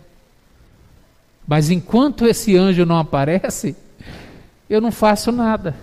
[1.47, 3.73] Mas enquanto esse anjo não aparece,
[4.69, 5.73] eu não faço nada.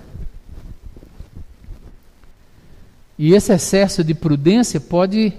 [3.18, 5.32] E esse excesso de prudência pode,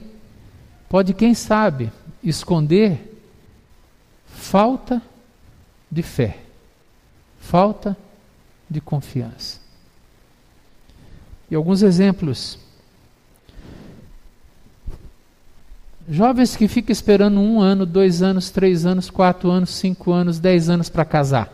[0.90, 1.92] pode quem sabe,
[2.24, 3.22] esconder
[4.26, 5.02] falta
[5.92, 6.40] de fé,
[7.40, 7.96] falta
[8.68, 9.60] de confiança.
[11.52, 12.58] E alguns exemplos
[16.08, 20.70] Jovens que ficam esperando um ano, dois anos, três anos, quatro anos, cinco anos, dez
[20.70, 21.52] anos para casar,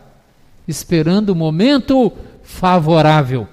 [0.68, 2.12] esperando o momento
[2.42, 3.48] favorável.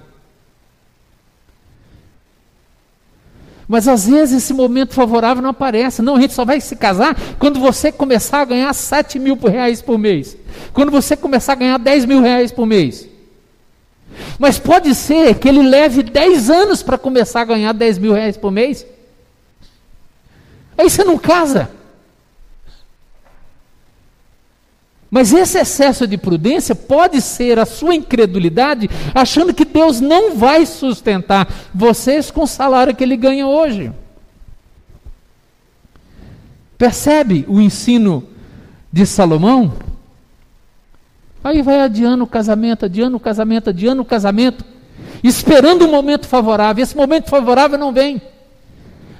[3.66, 6.02] Mas às vezes esse momento favorável não aparece.
[6.02, 9.80] Não, a gente só vai se casar quando você começar a ganhar sete mil reais
[9.80, 10.36] por mês.
[10.72, 13.08] Quando você começar a ganhar dez mil reais por mês.
[14.38, 18.36] Mas pode ser que ele leve dez anos para começar a ganhar dez mil reais
[18.36, 18.84] por mês.
[20.80, 21.70] Aí você não casa.
[25.10, 30.64] Mas esse excesso de prudência pode ser a sua incredulidade, achando que Deus não vai
[30.64, 33.92] sustentar vocês com o salário que ele ganha hoje.
[36.78, 38.26] Percebe o ensino
[38.90, 39.74] de Salomão?
[41.44, 44.64] Aí vai adiando o casamento, adiando o casamento, adiando o casamento,
[45.22, 46.82] esperando um momento favorável.
[46.82, 48.22] Esse momento favorável não vem.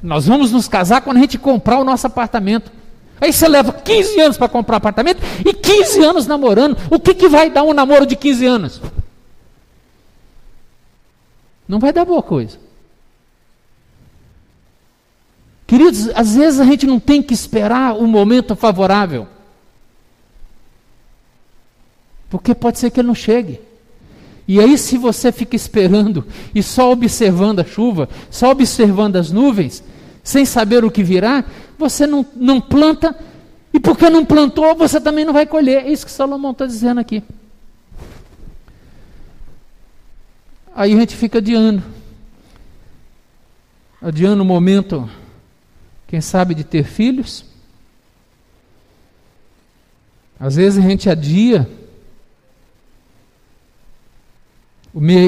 [0.02, 2.72] Nós vamos nos casar quando a gente comprar o nosso apartamento.
[3.20, 6.76] Aí você leva 15 anos para comprar apartamento e 15 anos namorando.
[6.90, 8.80] O que, que vai dar um namoro de 15 anos?
[11.68, 12.58] Não vai dar boa coisa.
[15.66, 19.28] Queridos, às vezes a gente não tem que esperar o momento favorável.
[22.28, 23.60] Porque pode ser que ele não chegue.
[24.50, 29.80] E aí, se você fica esperando e só observando a chuva, só observando as nuvens,
[30.24, 31.44] sem saber o que virá,
[31.78, 33.16] você não, não planta,
[33.72, 35.84] e porque não plantou, você também não vai colher.
[35.84, 37.22] É isso que Salomão está dizendo aqui.
[40.74, 41.84] Aí a gente fica adiando.
[44.02, 45.08] Adiando o momento,
[46.08, 47.44] quem sabe, de ter filhos.
[50.40, 51.70] Às vezes a gente adia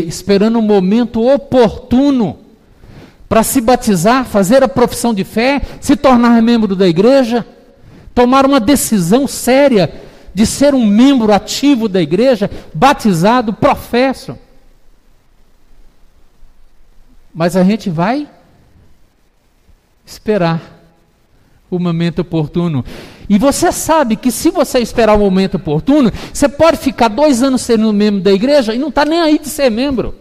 [0.07, 2.39] esperando um momento oportuno
[3.29, 7.47] para se batizar, fazer a profissão de fé, se tornar membro da igreja,
[8.15, 10.03] tomar uma decisão séria
[10.35, 14.39] de ser um membro ativo da igreja, batizado, professo.
[17.35, 18.29] Mas a gente vai
[20.05, 20.82] esperar
[21.77, 22.85] o momento oportuno.
[23.29, 27.63] E você sabe que se você esperar o momento oportuno, você pode ficar dois anos
[27.63, 30.15] sendo membro da igreja e não está nem aí de ser membro.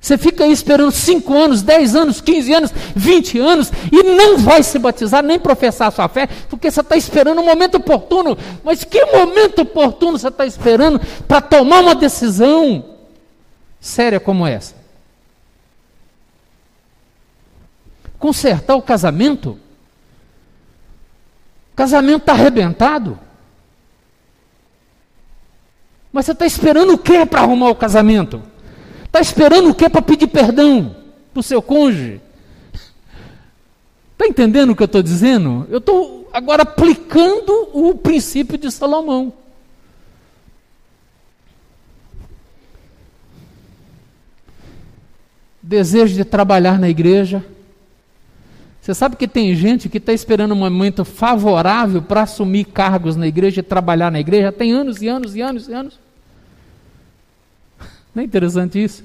[0.00, 4.62] Você fica aí esperando 5 anos, 10 anos, 15 anos, 20 anos e não vai
[4.62, 8.38] se batizar nem professar a sua fé, porque você está esperando um momento oportuno.
[8.64, 12.84] Mas que momento oportuno você está esperando para tomar uma decisão
[13.78, 14.79] séria como essa?
[18.20, 19.58] consertar o casamento?
[21.72, 23.18] O casamento está arrebentado.
[26.12, 28.42] Mas você está esperando o que para arrumar o casamento?
[29.04, 30.94] Está esperando o que para pedir perdão
[31.32, 32.20] para o seu cônjuge?
[34.12, 35.66] Está entendendo o que eu estou dizendo?
[35.70, 39.32] Eu estou agora aplicando o princípio de Salomão.
[45.62, 47.44] Desejo de trabalhar na igreja,
[48.80, 53.26] você sabe que tem gente que está esperando um momento favorável para assumir cargos na
[53.26, 55.98] igreja e trabalhar na igreja tem anos e anos e anos e anos.
[58.14, 59.04] Não é interessante isso?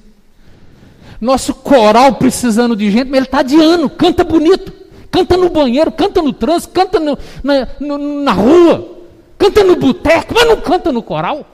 [1.20, 4.72] Nosso coral precisando de gente, mas ele está de ano, canta bonito,
[5.12, 8.98] canta no banheiro, canta no trânsito, canta no, na, no, na rua,
[9.38, 11.46] canta no boteco, mas não canta no coral.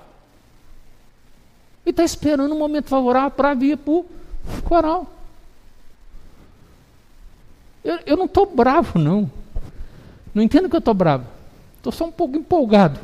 [1.86, 4.06] E está esperando um momento favorável para vir para o
[4.64, 5.08] coral.
[7.84, 9.30] Eu, eu não estou bravo, não.
[10.34, 11.26] Não entendo que eu estou bravo.
[11.78, 13.00] Estou só um pouco empolgado.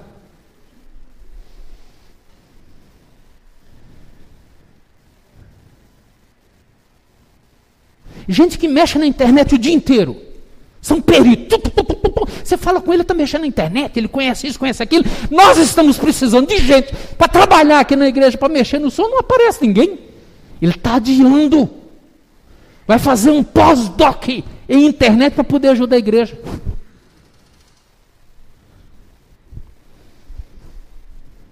[8.27, 10.15] Gente que mexe na internet o dia inteiro.
[10.81, 11.59] São peritos.
[12.43, 15.03] Você fala com ele, está mexendo na internet, ele conhece isso, conhece aquilo.
[15.29, 19.19] Nós estamos precisando de gente para trabalhar aqui na igreja, para mexer no som, não
[19.19, 19.99] aparece ninguém.
[20.61, 21.69] Ele está adiando.
[22.85, 26.37] Vai fazer um pós-doc em internet para poder ajudar a igreja.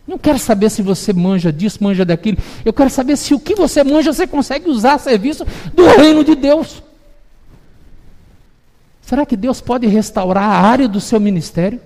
[0.08, 2.38] Não quero saber se você manja disso, manja daquilo.
[2.64, 6.24] Eu quero saber se o que você manja você consegue usar a serviço do reino
[6.24, 6.84] de Deus.
[9.02, 11.80] Será que Deus pode restaurar a área do seu ministério?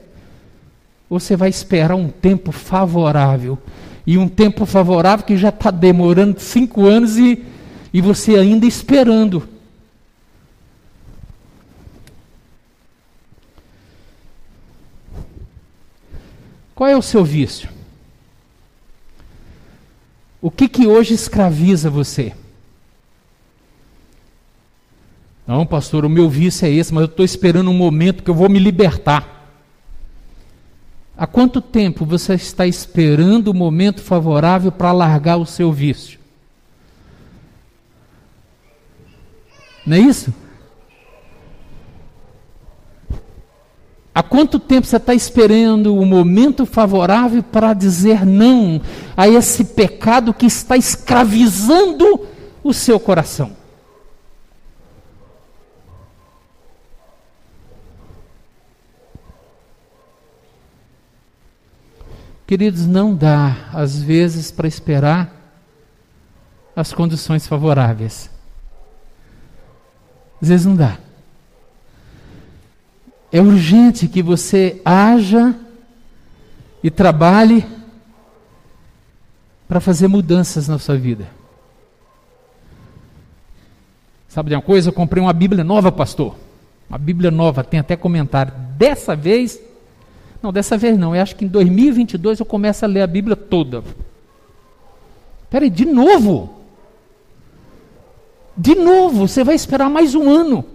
[1.09, 3.57] Ou você vai esperar um tempo favorável?
[4.05, 7.43] E um tempo favorável que já está demorando cinco anos e,
[7.93, 9.47] e você ainda esperando.
[16.79, 17.69] Qual é o seu vício?
[20.41, 22.33] O que que hoje escraviza você?
[25.45, 28.33] Não, pastor, o meu vício é esse, mas eu estou esperando um momento que eu
[28.33, 29.51] vou me libertar.
[31.17, 36.17] Há quanto tempo você está esperando o momento favorável para largar o seu vício?
[39.85, 40.33] Não é isso?
[44.13, 48.81] Há quanto tempo você está esperando o momento favorável para dizer não
[49.15, 52.27] a esse pecado que está escravizando
[52.63, 53.57] o seu coração?
[62.49, 65.31] Queridos, não dá, às vezes, para esperar
[66.75, 68.27] as condições favoráveis.
[70.41, 70.97] Às vezes não dá.
[73.31, 75.55] É urgente que você haja
[76.83, 77.65] e trabalhe
[79.67, 81.27] para fazer mudanças na sua vida.
[84.27, 84.89] Sabe de uma coisa?
[84.89, 86.35] Eu comprei uma Bíblia nova, pastor.
[86.89, 88.51] Uma Bíblia nova, tem até comentário.
[88.77, 89.59] Dessa vez,
[90.41, 91.15] não, dessa vez não.
[91.15, 93.83] Eu acho que em 2022 eu começo a ler a Bíblia toda.
[95.49, 96.57] Peraí, de novo?
[98.57, 100.65] De novo, você vai esperar mais um ano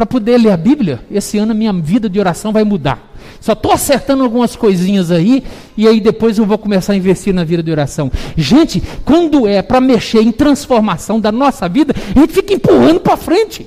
[0.00, 3.12] para poder ler a Bíblia, esse ano a minha vida de oração vai mudar.
[3.38, 5.44] Só estou acertando algumas coisinhas aí,
[5.76, 8.10] e aí depois eu vou começar a investir na vida de oração.
[8.34, 13.14] Gente, quando é para mexer em transformação da nossa vida, a gente fica empurrando para
[13.14, 13.66] frente.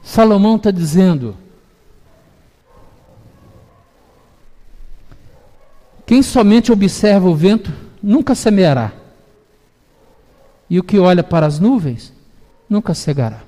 [0.00, 1.36] Salomão está dizendo:
[6.06, 8.92] quem somente observa o vento nunca semeará,
[10.70, 12.16] e o que olha para as nuvens
[12.68, 13.42] nunca cegará.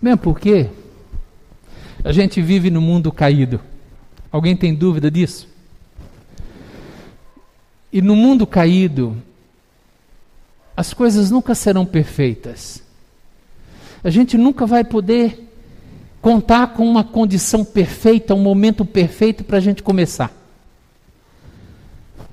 [0.00, 0.68] Mesmo porque
[2.04, 3.60] a gente vive no mundo caído.
[4.30, 5.48] Alguém tem dúvida disso?
[7.92, 9.16] E no mundo caído,
[10.76, 12.82] as coisas nunca serão perfeitas.
[14.04, 15.48] A gente nunca vai poder
[16.20, 20.32] contar com uma condição perfeita, um momento perfeito para a gente começar.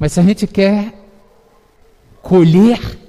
[0.04, 0.94] Mas se a gente quer
[2.22, 3.00] colher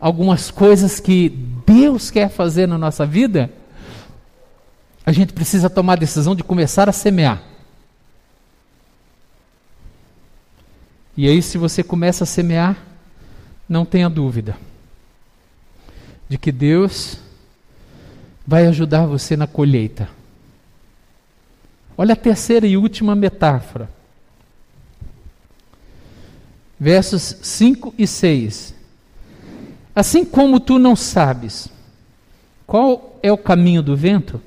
[0.00, 1.28] algumas coisas que
[1.64, 3.48] Deus quer fazer na nossa vida,
[5.06, 7.40] a gente precisa tomar a decisão de começar a semear.
[11.16, 12.76] E aí, se você começa a semear,
[13.68, 14.56] não tenha dúvida
[16.28, 17.18] de que Deus
[18.44, 20.08] vai ajudar você na colheita.
[21.96, 23.93] Olha a terceira e última metáfora
[26.78, 28.74] versos 5 e 6.
[29.94, 31.68] Assim como tu não sabes
[32.66, 34.40] qual é o caminho do vento,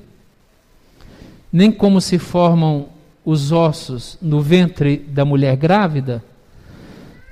[1.52, 2.90] nem como se formam
[3.24, 6.24] os ossos no ventre da mulher grávida,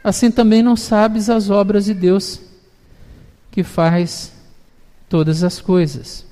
[0.03, 2.41] assim também não sabes as obras de Deus
[3.51, 4.33] que faz
[5.09, 6.25] todas as coisas.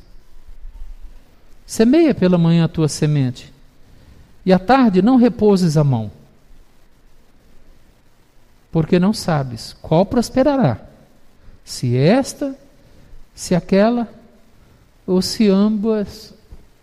[1.66, 3.52] Semeia pela manhã a tua semente,
[4.46, 6.12] E à tarde não repouses a mão,
[8.74, 10.82] porque não sabes qual prosperará,
[11.64, 12.58] se esta,
[13.36, 14.12] se aquela,
[15.06, 16.34] ou se ambas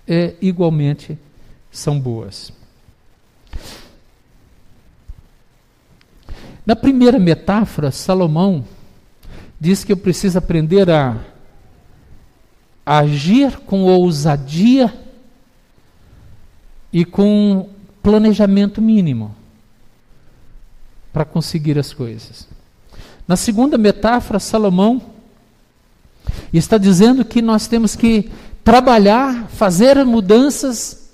[0.06, 1.18] é, igualmente
[1.68, 2.52] são boas.
[6.64, 8.64] Na primeira metáfora, Salomão
[9.58, 11.18] diz que eu preciso aprender a,
[12.86, 14.94] agir com ousadia
[16.92, 17.68] e com
[18.00, 19.39] planejamento mínimo
[21.12, 22.46] para conseguir as coisas.
[23.26, 25.02] Na segunda metáfora, Salomão
[26.52, 28.30] está dizendo que nós temos que
[28.64, 31.10] trabalhar, fazer mudanças,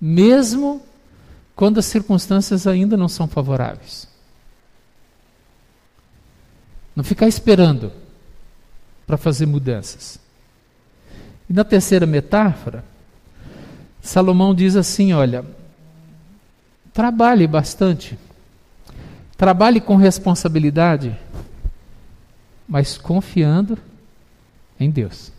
[0.00, 0.82] mesmo
[1.54, 4.06] quando as circunstâncias ainda não são favoráveis.
[6.94, 7.92] Não ficar esperando
[9.06, 10.18] para fazer mudanças.
[11.48, 12.84] E na terceira metáfora,
[14.02, 15.44] Salomão diz assim: olha,
[16.92, 18.18] trabalhe bastante,
[19.36, 21.16] trabalhe com responsabilidade,
[22.66, 23.78] mas confiando
[24.78, 25.32] em Deus.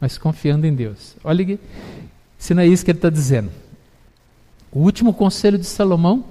[0.00, 1.14] Mas confiando em Deus.
[1.22, 1.58] Olha,
[2.38, 3.50] se não é isso que ele está dizendo.
[4.70, 6.24] O último conselho de Salomão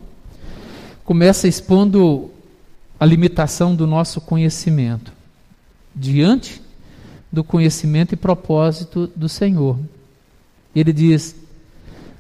[1.06, 2.32] começa expondo
[2.99, 5.14] a limitação do nosso conhecimento
[5.95, 6.62] diante
[7.32, 9.80] do conhecimento e propósito do Senhor.
[10.76, 11.36] Ele diz: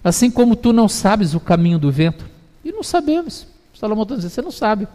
[0.03, 2.25] Assim como tu não sabes o caminho do vento,
[2.63, 3.47] e não sabemos,
[3.81, 4.87] Salomão está dizendo, você não sabe.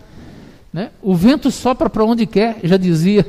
[0.72, 0.90] Né?
[1.02, 3.26] O vento sopra para onde quer, já dizia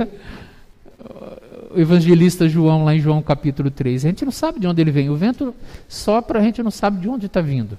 [1.74, 4.06] o evangelista João, lá em João capítulo 3.
[4.06, 5.10] A gente não sabe de onde ele vem.
[5.10, 5.56] O vento
[5.90, 7.76] sopra, a gente não sabe de onde está vindo.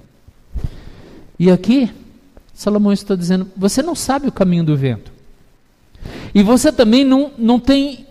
[1.39, 1.89] E aqui,
[2.53, 5.12] Salomão está dizendo: você não sabe o caminho do vento.
[6.35, 8.07] E você também não, não, tem,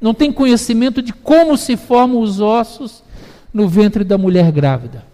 [0.00, 3.02] não tem conhecimento de como se formam os ossos
[3.52, 5.04] no ventre da mulher grávida.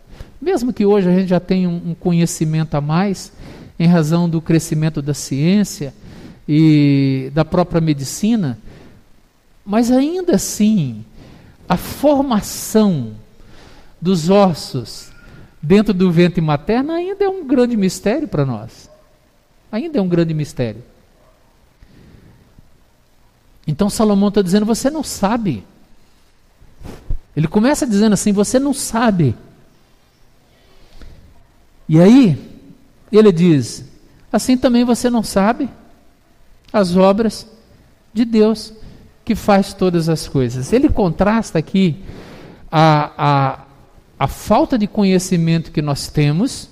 [0.40, 3.32] Mesmo que hoje a gente já tenha um, um conhecimento a mais,
[3.78, 5.94] em razão do crescimento da ciência
[6.46, 8.58] e da própria medicina,
[9.64, 11.04] mas ainda assim,
[11.68, 13.12] a formação
[14.00, 15.10] dos ossos
[15.62, 18.88] dentro do ventre materno ainda é um grande mistério para nós.
[19.70, 20.82] Ainda é um grande mistério.
[23.66, 25.62] Então Salomão está dizendo: você não sabe.
[27.36, 29.34] Ele começa dizendo assim: você não sabe.
[31.86, 32.47] E aí,
[33.16, 33.84] ele diz:
[34.32, 35.68] assim também você não sabe
[36.72, 37.46] as obras
[38.12, 38.72] de Deus
[39.24, 40.72] que faz todas as coisas.
[40.72, 41.96] Ele contrasta aqui
[42.70, 43.58] a, a,
[44.18, 46.68] a falta de conhecimento que nós temos,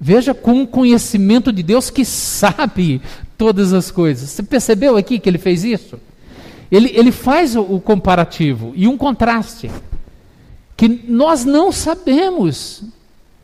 [0.00, 3.00] veja com o conhecimento de Deus que sabe
[3.36, 4.30] todas as coisas.
[4.30, 5.98] Você percebeu aqui que ele fez isso?
[6.70, 9.70] Ele, ele faz o, o comparativo e um contraste
[10.76, 12.84] que nós não sabemos.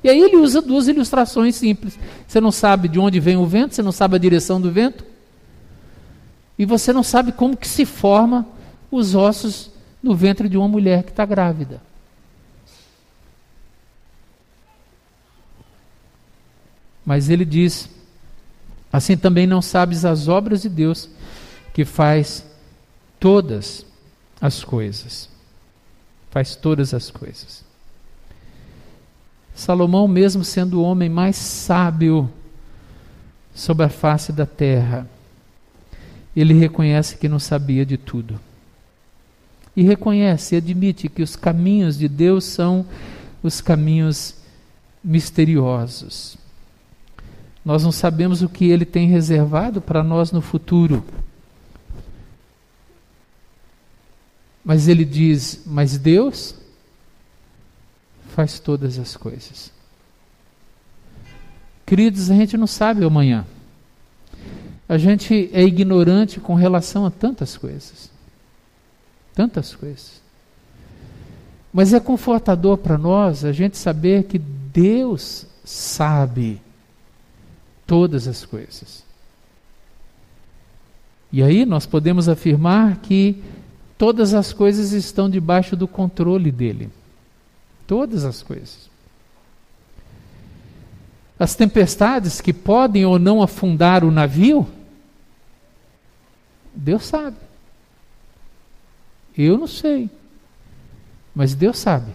[0.04, 1.98] E aí ele usa duas ilustrações simples.
[2.28, 5.02] Você não sabe de onde vem o vento, você não sabe a direção do vento,
[6.58, 8.46] e você não sabe como que se forma
[8.90, 9.70] os ossos
[10.02, 11.80] no ventre de uma mulher que está grávida.
[17.04, 17.88] Mas ele diz:
[18.92, 21.08] assim também não sabes as obras de Deus
[21.72, 22.44] que faz
[23.18, 23.86] todas
[24.38, 25.30] as coisas.
[26.30, 27.64] Faz todas as coisas.
[29.54, 32.28] Salomão, mesmo sendo o homem mais sábio
[33.54, 35.08] sobre a face da terra,
[36.34, 38.40] ele reconhece que não sabia de tudo.
[39.76, 42.84] E reconhece e admite que os caminhos de Deus são
[43.42, 44.34] os caminhos
[45.02, 46.36] misteriosos.
[47.64, 51.04] Nós não sabemos o que Ele tem reservado para nós no futuro.
[54.64, 56.54] Mas Ele diz: Mas Deus
[58.34, 59.72] faz todas as coisas.
[61.86, 63.46] Queridos, a gente não sabe amanhã.
[64.88, 68.10] A gente é ignorante com relação a tantas coisas.
[69.34, 70.20] Tantas coisas.
[71.72, 76.60] Mas é confortador para nós a gente saber que Deus sabe
[77.86, 79.04] todas as coisas.
[81.32, 83.42] E aí nós podemos afirmar que
[83.96, 86.90] todas as coisas estão debaixo do controle dele.
[87.86, 88.90] Todas as coisas.
[91.38, 94.66] As tempestades que podem ou não afundar o navio,
[96.74, 97.36] Deus sabe.
[99.36, 100.08] Eu não sei.
[101.34, 102.12] Mas Deus sabe.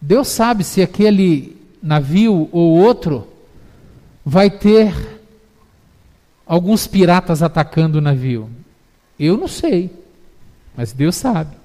[0.00, 3.28] Deus sabe se aquele navio ou outro
[4.24, 5.20] vai ter
[6.46, 8.50] alguns piratas atacando o navio.
[9.18, 9.90] Eu não sei,
[10.76, 11.56] mas Deus sabe.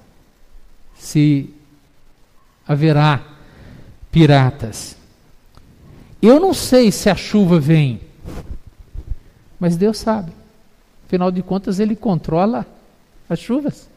[0.94, 1.54] se
[2.66, 3.22] haverá
[4.10, 4.96] piratas.
[6.20, 8.00] Eu não sei se a chuva vem,
[9.58, 10.32] mas Deus sabe.
[11.06, 12.66] Afinal de contas, Ele controla
[13.28, 13.88] as chuvas.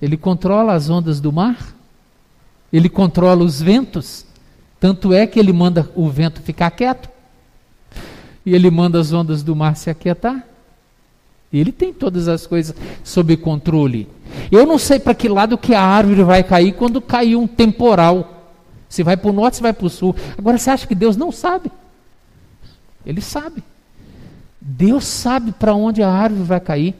[0.00, 1.74] Ele controla as ondas do mar.
[2.72, 4.26] Ele controla os ventos.
[4.78, 7.08] Tanto é que Ele manda o vento ficar quieto.
[8.44, 10.46] E Ele manda as ondas do mar se aquietar.
[11.52, 12.74] Ele tem todas as coisas
[13.04, 14.08] sob controle.
[14.50, 18.52] Eu não sei para que lado que a árvore vai cair quando cair um temporal.
[18.88, 20.14] Se vai para o norte, se vai para o sul.
[20.36, 21.70] Agora você acha que Deus não sabe?
[23.04, 23.62] Ele sabe.
[24.60, 26.94] Deus sabe para onde a árvore vai cair.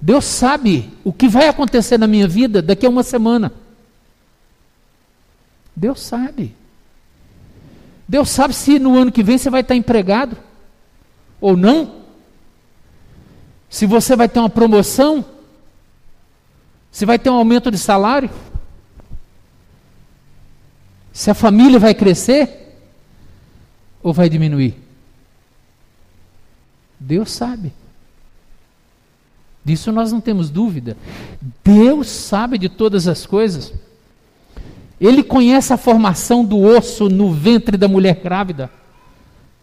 [0.00, 3.52] Deus sabe o que vai acontecer na minha vida daqui a uma semana.
[5.74, 6.54] Deus sabe.
[8.06, 10.36] Deus sabe se no ano que vem você vai estar empregado
[11.40, 12.01] ou não
[13.72, 15.24] se você vai ter uma promoção,
[16.90, 18.28] se vai ter um aumento de salário,
[21.10, 22.76] se a família vai crescer
[24.02, 24.78] ou vai diminuir.
[27.00, 27.72] Deus sabe.
[29.64, 30.94] Disso nós não temos dúvida.
[31.64, 33.72] Deus sabe de todas as coisas.
[35.00, 38.70] Ele conhece a formação do osso no ventre da mulher grávida.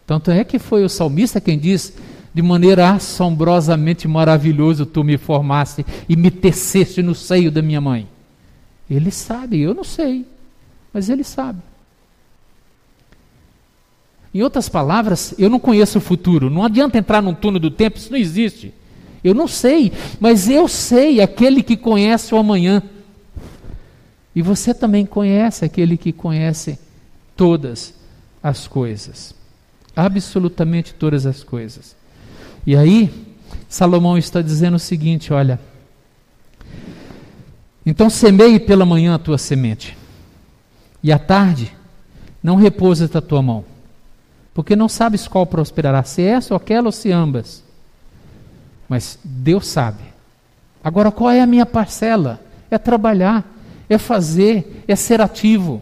[0.08, 1.94] Tanto é que foi o salmista quem diz:
[2.34, 8.08] de maneira assombrosamente maravilhosa tu me formaste e me teceste no seio da minha mãe.
[8.90, 10.26] Ele sabe, eu não sei,
[10.94, 11.60] mas ele sabe.
[14.34, 16.50] Em outras palavras, eu não conheço o futuro.
[16.50, 18.74] Não adianta entrar num túnel do tempo, isso não existe.
[19.24, 22.82] Eu não sei, mas eu sei aquele que conhece o amanhã.
[24.36, 26.80] E você também conhece aquele que conhece
[27.36, 27.94] todas
[28.42, 29.34] as coisas.
[29.96, 31.99] Absolutamente todas as coisas.
[32.70, 33.12] E aí,
[33.68, 35.60] Salomão está dizendo o seguinte: olha.
[37.84, 39.98] Então semeie pela manhã a tua semente,
[41.02, 41.76] e à tarde
[42.44, 43.66] não repousa da tua mão,
[44.54, 47.64] porque não sabes qual prosperará, se essa ou aquela ou se ambas.
[48.88, 50.04] Mas Deus sabe.
[50.84, 52.40] Agora, qual é a minha parcela?
[52.70, 53.52] É trabalhar,
[53.90, 55.82] é fazer, é ser ativo.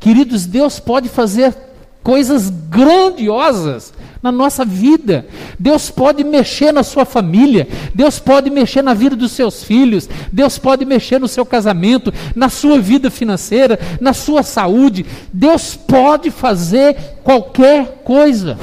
[0.00, 1.54] Queridos, Deus pode fazer
[2.02, 3.94] coisas grandiosas
[4.24, 5.26] na nossa vida.
[5.58, 10.56] Deus pode mexer na sua família, Deus pode mexer na vida dos seus filhos, Deus
[10.56, 15.04] pode mexer no seu casamento, na sua vida financeira, na sua saúde.
[15.30, 18.58] Deus pode fazer qualquer coisa.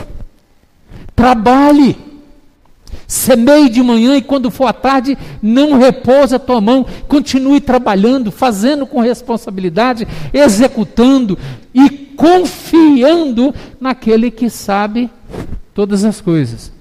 [1.15, 1.95] Trabalhe.
[3.05, 8.31] Semeie de manhã e quando for à tarde, não repousa a tua mão, continue trabalhando,
[8.31, 11.37] fazendo com responsabilidade, executando
[11.73, 15.09] e confiando naquele que sabe
[15.81, 16.71] todas as coisas.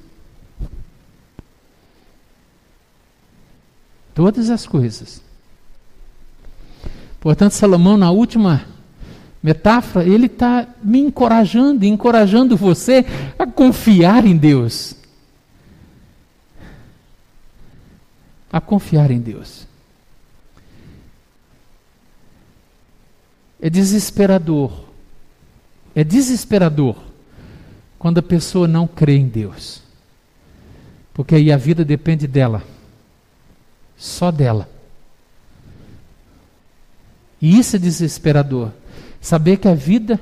[4.14, 5.22] Todas as coisas.
[7.18, 8.66] Portanto, Salomão, na última
[9.42, 13.06] metáfora, ele está me encorajando, encorajando você
[13.38, 14.94] a confiar em Deus.
[18.52, 19.64] a confiar em Deus.
[23.60, 24.88] É desesperador.
[25.94, 27.09] É desesperador
[28.00, 29.82] quando a pessoa não crê em Deus.
[31.12, 32.62] Porque aí a vida depende dela.
[33.94, 34.66] Só dela.
[37.42, 38.72] E isso é desesperador.
[39.20, 40.18] Saber que a vida,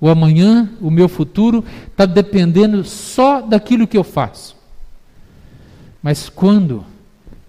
[0.00, 4.56] o amanhã, o meu futuro, está dependendo só daquilo que eu faço.
[6.02, 6.84] Mas quando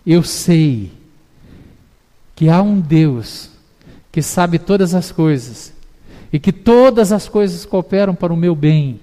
[0.05, 0.91] eu sei
[2.35, 3.49] que há um Deus
[4.11, 5.73] que sabe todas as coisas
[6.31, 8.99] e que todas as coisas cooperam para o meu bem.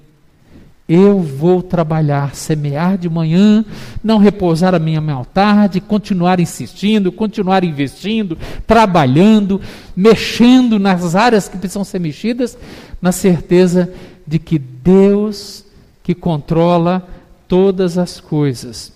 [0.88, 3.64] Eu vou trabalhar, semear de manhã,
[4.02, 9.60] não repousar a minha mão tarde, continuar insistindo, continuar investindo, trabalhando,
[9.96, 12.58] mexendo nas áreas que precisam ser mexidas,
[13.00, 13.92] na certeza
[14.26, 15.64] de que Deus,
[16.02, 17.06] que controla
[17.46, 18.92] todas as coisas,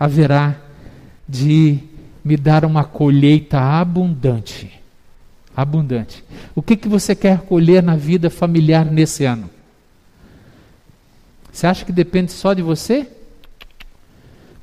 [0.00, 0.56] haverá
[1.28, 1.78] de
[2.24, 4.70] me dar uma colheita abundante.
[5.54, 6.24] Abundante.
[6.54, 9.50] O que, que você quer colher na vida familiar nesse ano?
[11.52, 13.06] Você acha que depende só de você?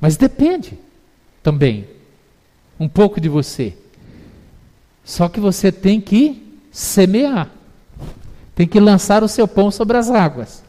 [0.02, 0.78] Mas depende
[1.44, 1.88] também
[2.80, 3.78] um pouco de você.
[5.06, 7.50] Só que você tem que semear.
[8.56, 10.64] Tem que lançar o seu pão sobre as águas.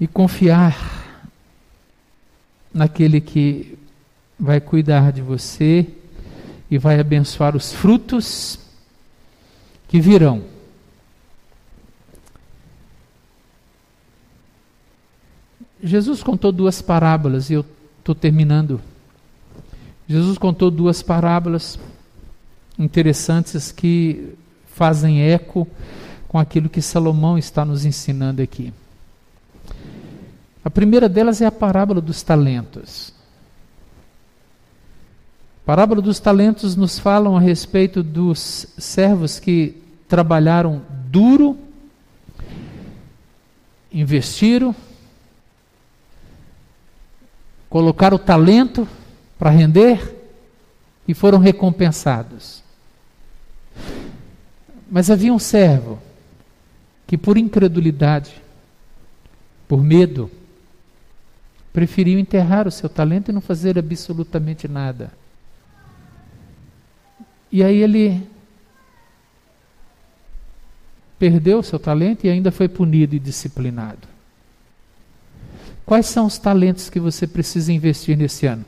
[0.00, 1.26] e confiar
[2.72, 3.76] naquele que
[4.38, 5.86] vai cuidar de você
[6.70, 8.58] e vai abençoar os frutos
[9.88, 10.42] que virão.
[15.82, 17.64] Jesus contou duas parábolas e eu
[17.98, 18.80] estou terminando.
[20.08, 21.78] Jesus contou duas parábolas
[22.78, 24.34] interessantes que
[24.66, 25.68] fazem eco
[26.26, 28.72] com aquilo que Salomão está nos ensinando aqui.
[30.64, 33.17] A primeira delas é a parábola dos talentos.
[35.68, 39.76] Parábola dos talentos nos falam a respeito dos servos que
[40.08, 41.58] trabalharam duro,
[43.92, 44.74] investiram,
[47.68, 48.88] colocaram o talento
[49.38, 50.16] para render
[51.06, 52.62] e foram recompensados.
[54.90, 55.98] Mas havia um servo
[57.06, 58.40] que, por incredulidade,
[59.68, 60.30] por medo,
[61.74, 65.12] preferiu enterrar o seu talento e não fazer absolutamente nada.
[67.50, 68.26] E aí ele
[71.18, 74.06] perdeu seu talento e ainda foi punido e disciplinado.
[75.84, 78.64] Quais são os talentos que você precisa investir nesse ano?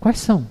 [0.00, 0.46] Quais são?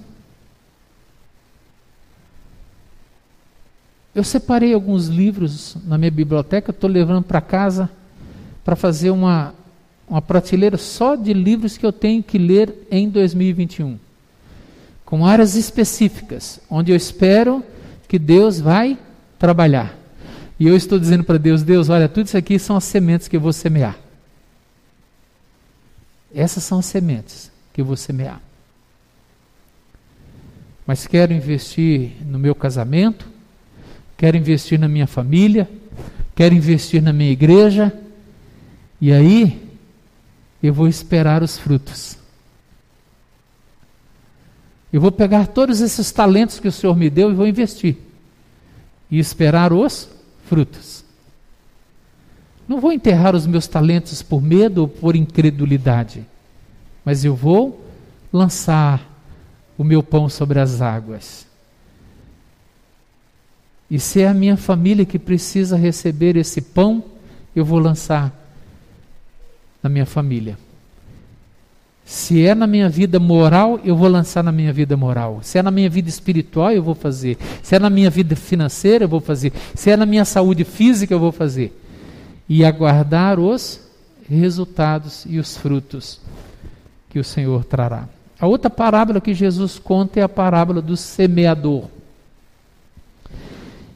[4.14, 7.90] Eu separei alguns livros na minha biblioteca, estou levando para casa
[8.64, 9.54] para fazer uma,
[10.10, 13.98] uma prateleira só de livros que eu tenho que ler em 2021,
[15.08, 17.64] com áreas específicas, onde eu espero
[18.10, 19.00] que Deus vai
[19.40, 19.98] trabalhar.
[20.60, 23.38] E eu estou dizendo para Deus: Deus, olha, tudo isso aqui são as sementes que
[23.38, 23.98] eu vou semear.
[26.36, 28.42] Essas são as sementes que eu vou semear.
[30.86, 33.30] Mas quero investir no meu casamento,
[34.18, 35.70] quero investir na minha família,
[36.36, 37.98] quero investir na minha igreja,
[39.00, 39.70] e aí
[40.62, 42.18] eu vou esperar os frutos.
[44.92, 47.98] Eu vou pegar todos esses talentos que o Senhor me deu e vou investir.
[49.12, 50.10] E esperar os
[50.46, 51.04] frutos.
[52.68, 56.26] Não vou enterrar os meus talentos por medo ou por incredulidade,
[57.06, 57.86] mas eu vou
[58.32, 59.02] lançar
[59.78, 61.48] o meu pão sobre as águas.
[63.90, 67.02] E se é a minha família que precisa receber esse pão,
[67.56, 68.34] eu vou lançar
[69.82, 70.58] na minha família.
[72.08, 75.40] Se é na minha vida moral, eu vou lançar na minha vida moral.
[75.44, 77.38] Se é na minha vida espiritual, eu vou fazer.
[77.62, 79.52] Se é na minha vida financeira, eu vou fazer.
[79.76, 81.78] Se é na minha saúde física, eu vou fazer.
[82.48, 83.82] E aguardar os
[84.30, 86.22] resultados e os frutos
[87.10, 88.08] que o Senhor trará.
[88.40, 91.90] A outra parábola que Jesus conta é a parábola do semeador.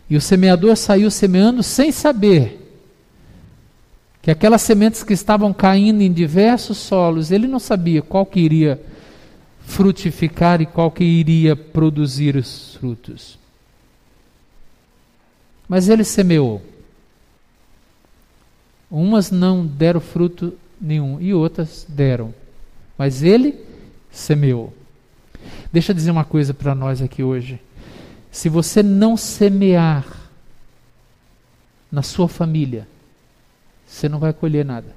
[0.10, 2.61] E o semeador saiu semeando sem saber
[4.22, 8.80] que aquelas sementes que estavam caindo em diversos solos, ele não sabia qual que iria
[9.62, 13.40] frutificar e qual que iria produzir os frutos.
[15.68, 16.62] Mas ele semeou.
[18.90, 22.34] Umas não deram fruto nenhum e outras deram.
[22.98, 23.56] Mas ele
[24.12, 24.74] semeou.
[25.72, 27.60] Deixa eu dizer uma coisa para nós aqui hoje.
[28.30, 30.06] Se você não semear
[31.92, 32.88] na sua família,
[34.02, 34.96] você não vai colher nada.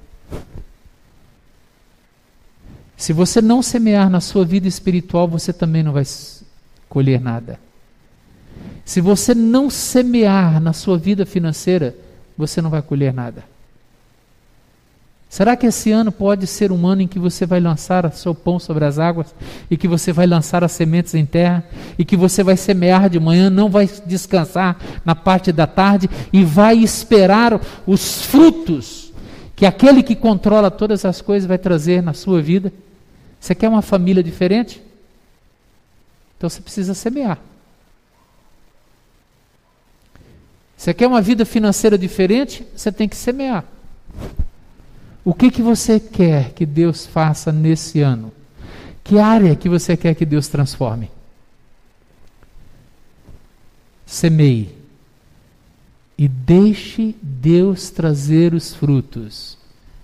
[2.97, 6.03] Se você não semear na sua vida espiritual, você também não vai
[6.89, 7.59] colher nada.
[8.83, 11.95] Se você não semear na sua vida financeira,
[12.35, 13.43] você não vai colher nada.
[15.35, 18.33] Será que esse ano pode ser um ano em que você vai lançar o seu
[18.33, 19.35] pão sobre as águas
[19.69, 21.61] e que você vai lançar as sementes em terra
[21.99, 26.41] e que você vai semear de manhã, não vai descansar na parte da tarde e
[26.41, 29.11] vai esperar os frutos
[29.57, 32.71] que aquele que controla todas as coisas vai trazer na sua vida?
[33.37, 34.81] Você quer uma família diferente?
[36.37, 37.39] Então você precisa semear.
[40.77, 42.65] Você quer uma vida financeira diferente?
[42.73, 43.65] Você tem que semear.
[45.25, 48.31] O que, que você quer que Deus faça nesse ano?
[49.03, 51.09] Que área que você quer que Deus transforme?
[54.05, 54.69] Semeie.
[56.15, 59.57] E deixe Deus trazer os frutos.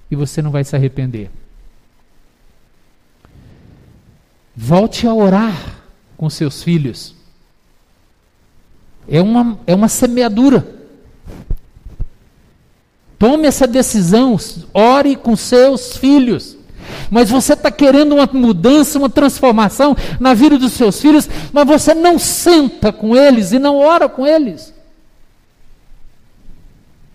[0.10, 1.30] E você não vai se arrepender.
[4.56, 5.84] Volte a orar
[6.18, 7.16] com seus filhos.
[9.08, 10.81] É uma, é uma semeadura.
[13.22, 14.36] Tome essa decisão,
[14.74, 16.58] ore com seus filhos.
[17.12, 21.94] Mas você está querendo uma mudança, uma transformação na vida dos seus filhos, mas você
[21.94, 24.74] não senta com eles e não ora com eles.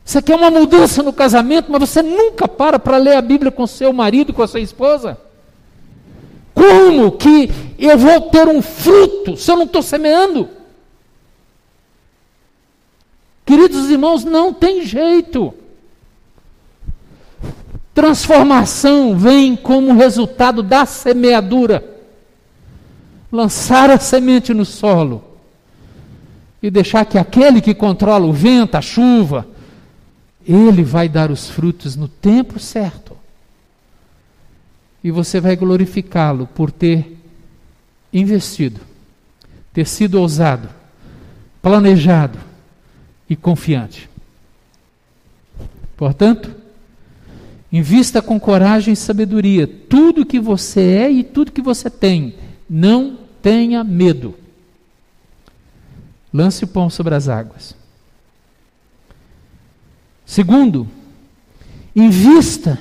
[0.05, 3.67] Você quer uma mudança no casamento, mas você nunca para para ler a Bíblia com
[3.67, 5.19] seu marido, com a sua esposa.
[6.55, 10.49] Como que eu vou ter um fruto se eu não estou semeando?
[13.45, 15.66] Queridos irmãos, não tem jeito.
[17.97, 21.83] Transformação vem como resultado da semeadura.
[23.33, 25.25] Lançar a semente no solo
[26.63, 29.49] e deixar que aquele que controla o vento, a chuva,
[30.47, 33.17] ele vai dar os frutos no tempo certo.
[35.03, 37.17] E você vai glorificá-lo por ter
[38.13, 38.83] investido,
[39.73, 40.69] ter sido ousado,
[41.63, 42.39] planejado
[43.27, 44.07] e confiante.
[45.97, 46.56] Portanto,
[47.73, 52.35] Invista com coragem e sabedoria tudo que você é e tudo que você tem.
[52.69, 54.35] Não tenha medo.
[56.33, 57.75] Lance o pão sobre as águas.
[60.25, 60.89] Segundo,
[61.95, 62.79] invista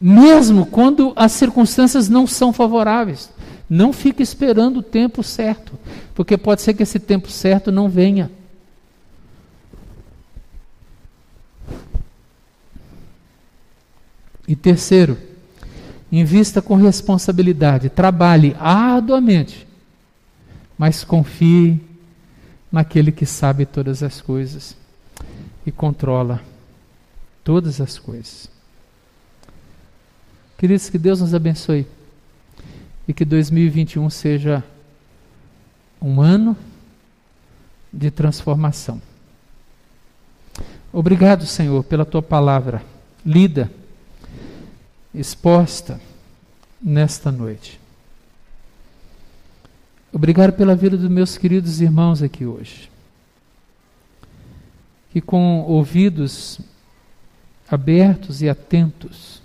[0.00, 3.30] mesmo quando as circunstâncias não são favoráveis.
[3.68, 5.72] Não fique esperando o tempo certo,
[6.14, 8.30] porque pode ser que esse tempo certo não venha.
[14.48, 15.18] E terceiro,
[16.10, 19.68] invista com responsabilidade, trabalhe arduamente,
[20.78, 21.78] mas confie
[22.72, 24.74] naquele que sabe todas as coisas
[25.66, 26.42] e controla
[27.44, 28.48] todas as coisas.
[30.56, 31.86] Queridos, que Deus nos abençoe
[33.06, 34.64] e que 2021 seja
[36.00, 36.56] um ano
[37.92, 39.00] de transformação.
[40.90, 42.82] Obrigado, Senhor, pela tua palavra
[43.26, 43.70] lida
[45.18, 46.00] exposta
[46.80, 47.80] nesta noite.
[50.12, 52.90] Obrigado pela vida dos meus queridos irmãos aqui hoje,
[55.10, 56.60] que com ouvidos
[57.68, 59.42] abertos e atentos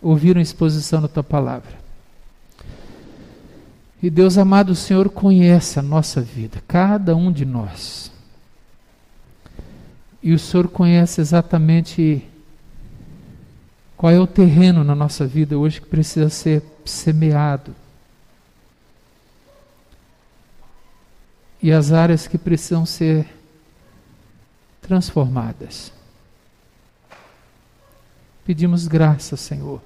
[0.00, 1.78] ouviram a exposição da tua palavra.
[4.02, 8.10] E Deus amado, o Senhor conhece a nossa vida, cada um de nós.
[10.22, 12.26] E o Senhor conhece exatamente
[14.00, 17.76] qual é o terreno na nossa vida hoje que precisa ser semeado?
[21.62, 23.28] E as áreas que precisam ser
[24.80, 25.92] transformadas.
[28.42, 29.82] Pedimos graça, Senhor,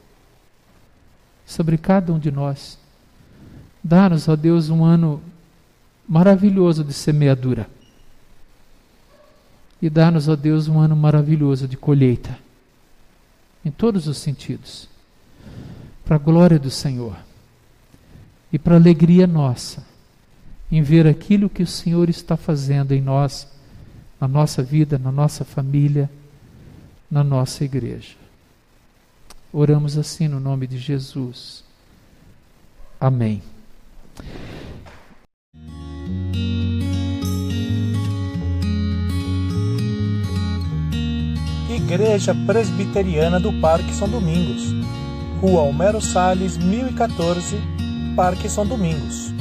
[1.44, 2.78] sobre cada um de nós.
[3.82, 5.20] Dá-nos, ó Deus, um ano
[6.08, 7.68] maravilhoso de semeadura.
[9.82, 12.43] E dá-nos, ó Deus, um ano maravilhoso de colheita
[13.64, 14.88] em todos os sentidos,
[16.04, 17.16] para a glória do Senhor
[18.52, 19.84] e para a alegria nossa
[20.70, 23.48] em ver aquilo que o Senhor está fazendo em nós,
[24.20, 26.10] na nossa vida, na nossa família,
[27.10, 28.16] na nossa igreja.
[29.52, 31.62] Oramos assim no nome de Jesus.
[33.00, 33.40] Amém.
[41.94, 44.74] Igreja Presbiteriana do Parque São Domingos,
[45.40, 47.56] Rua Homero Salles, 1014,
[48.16, 49.33] Parque São Domingos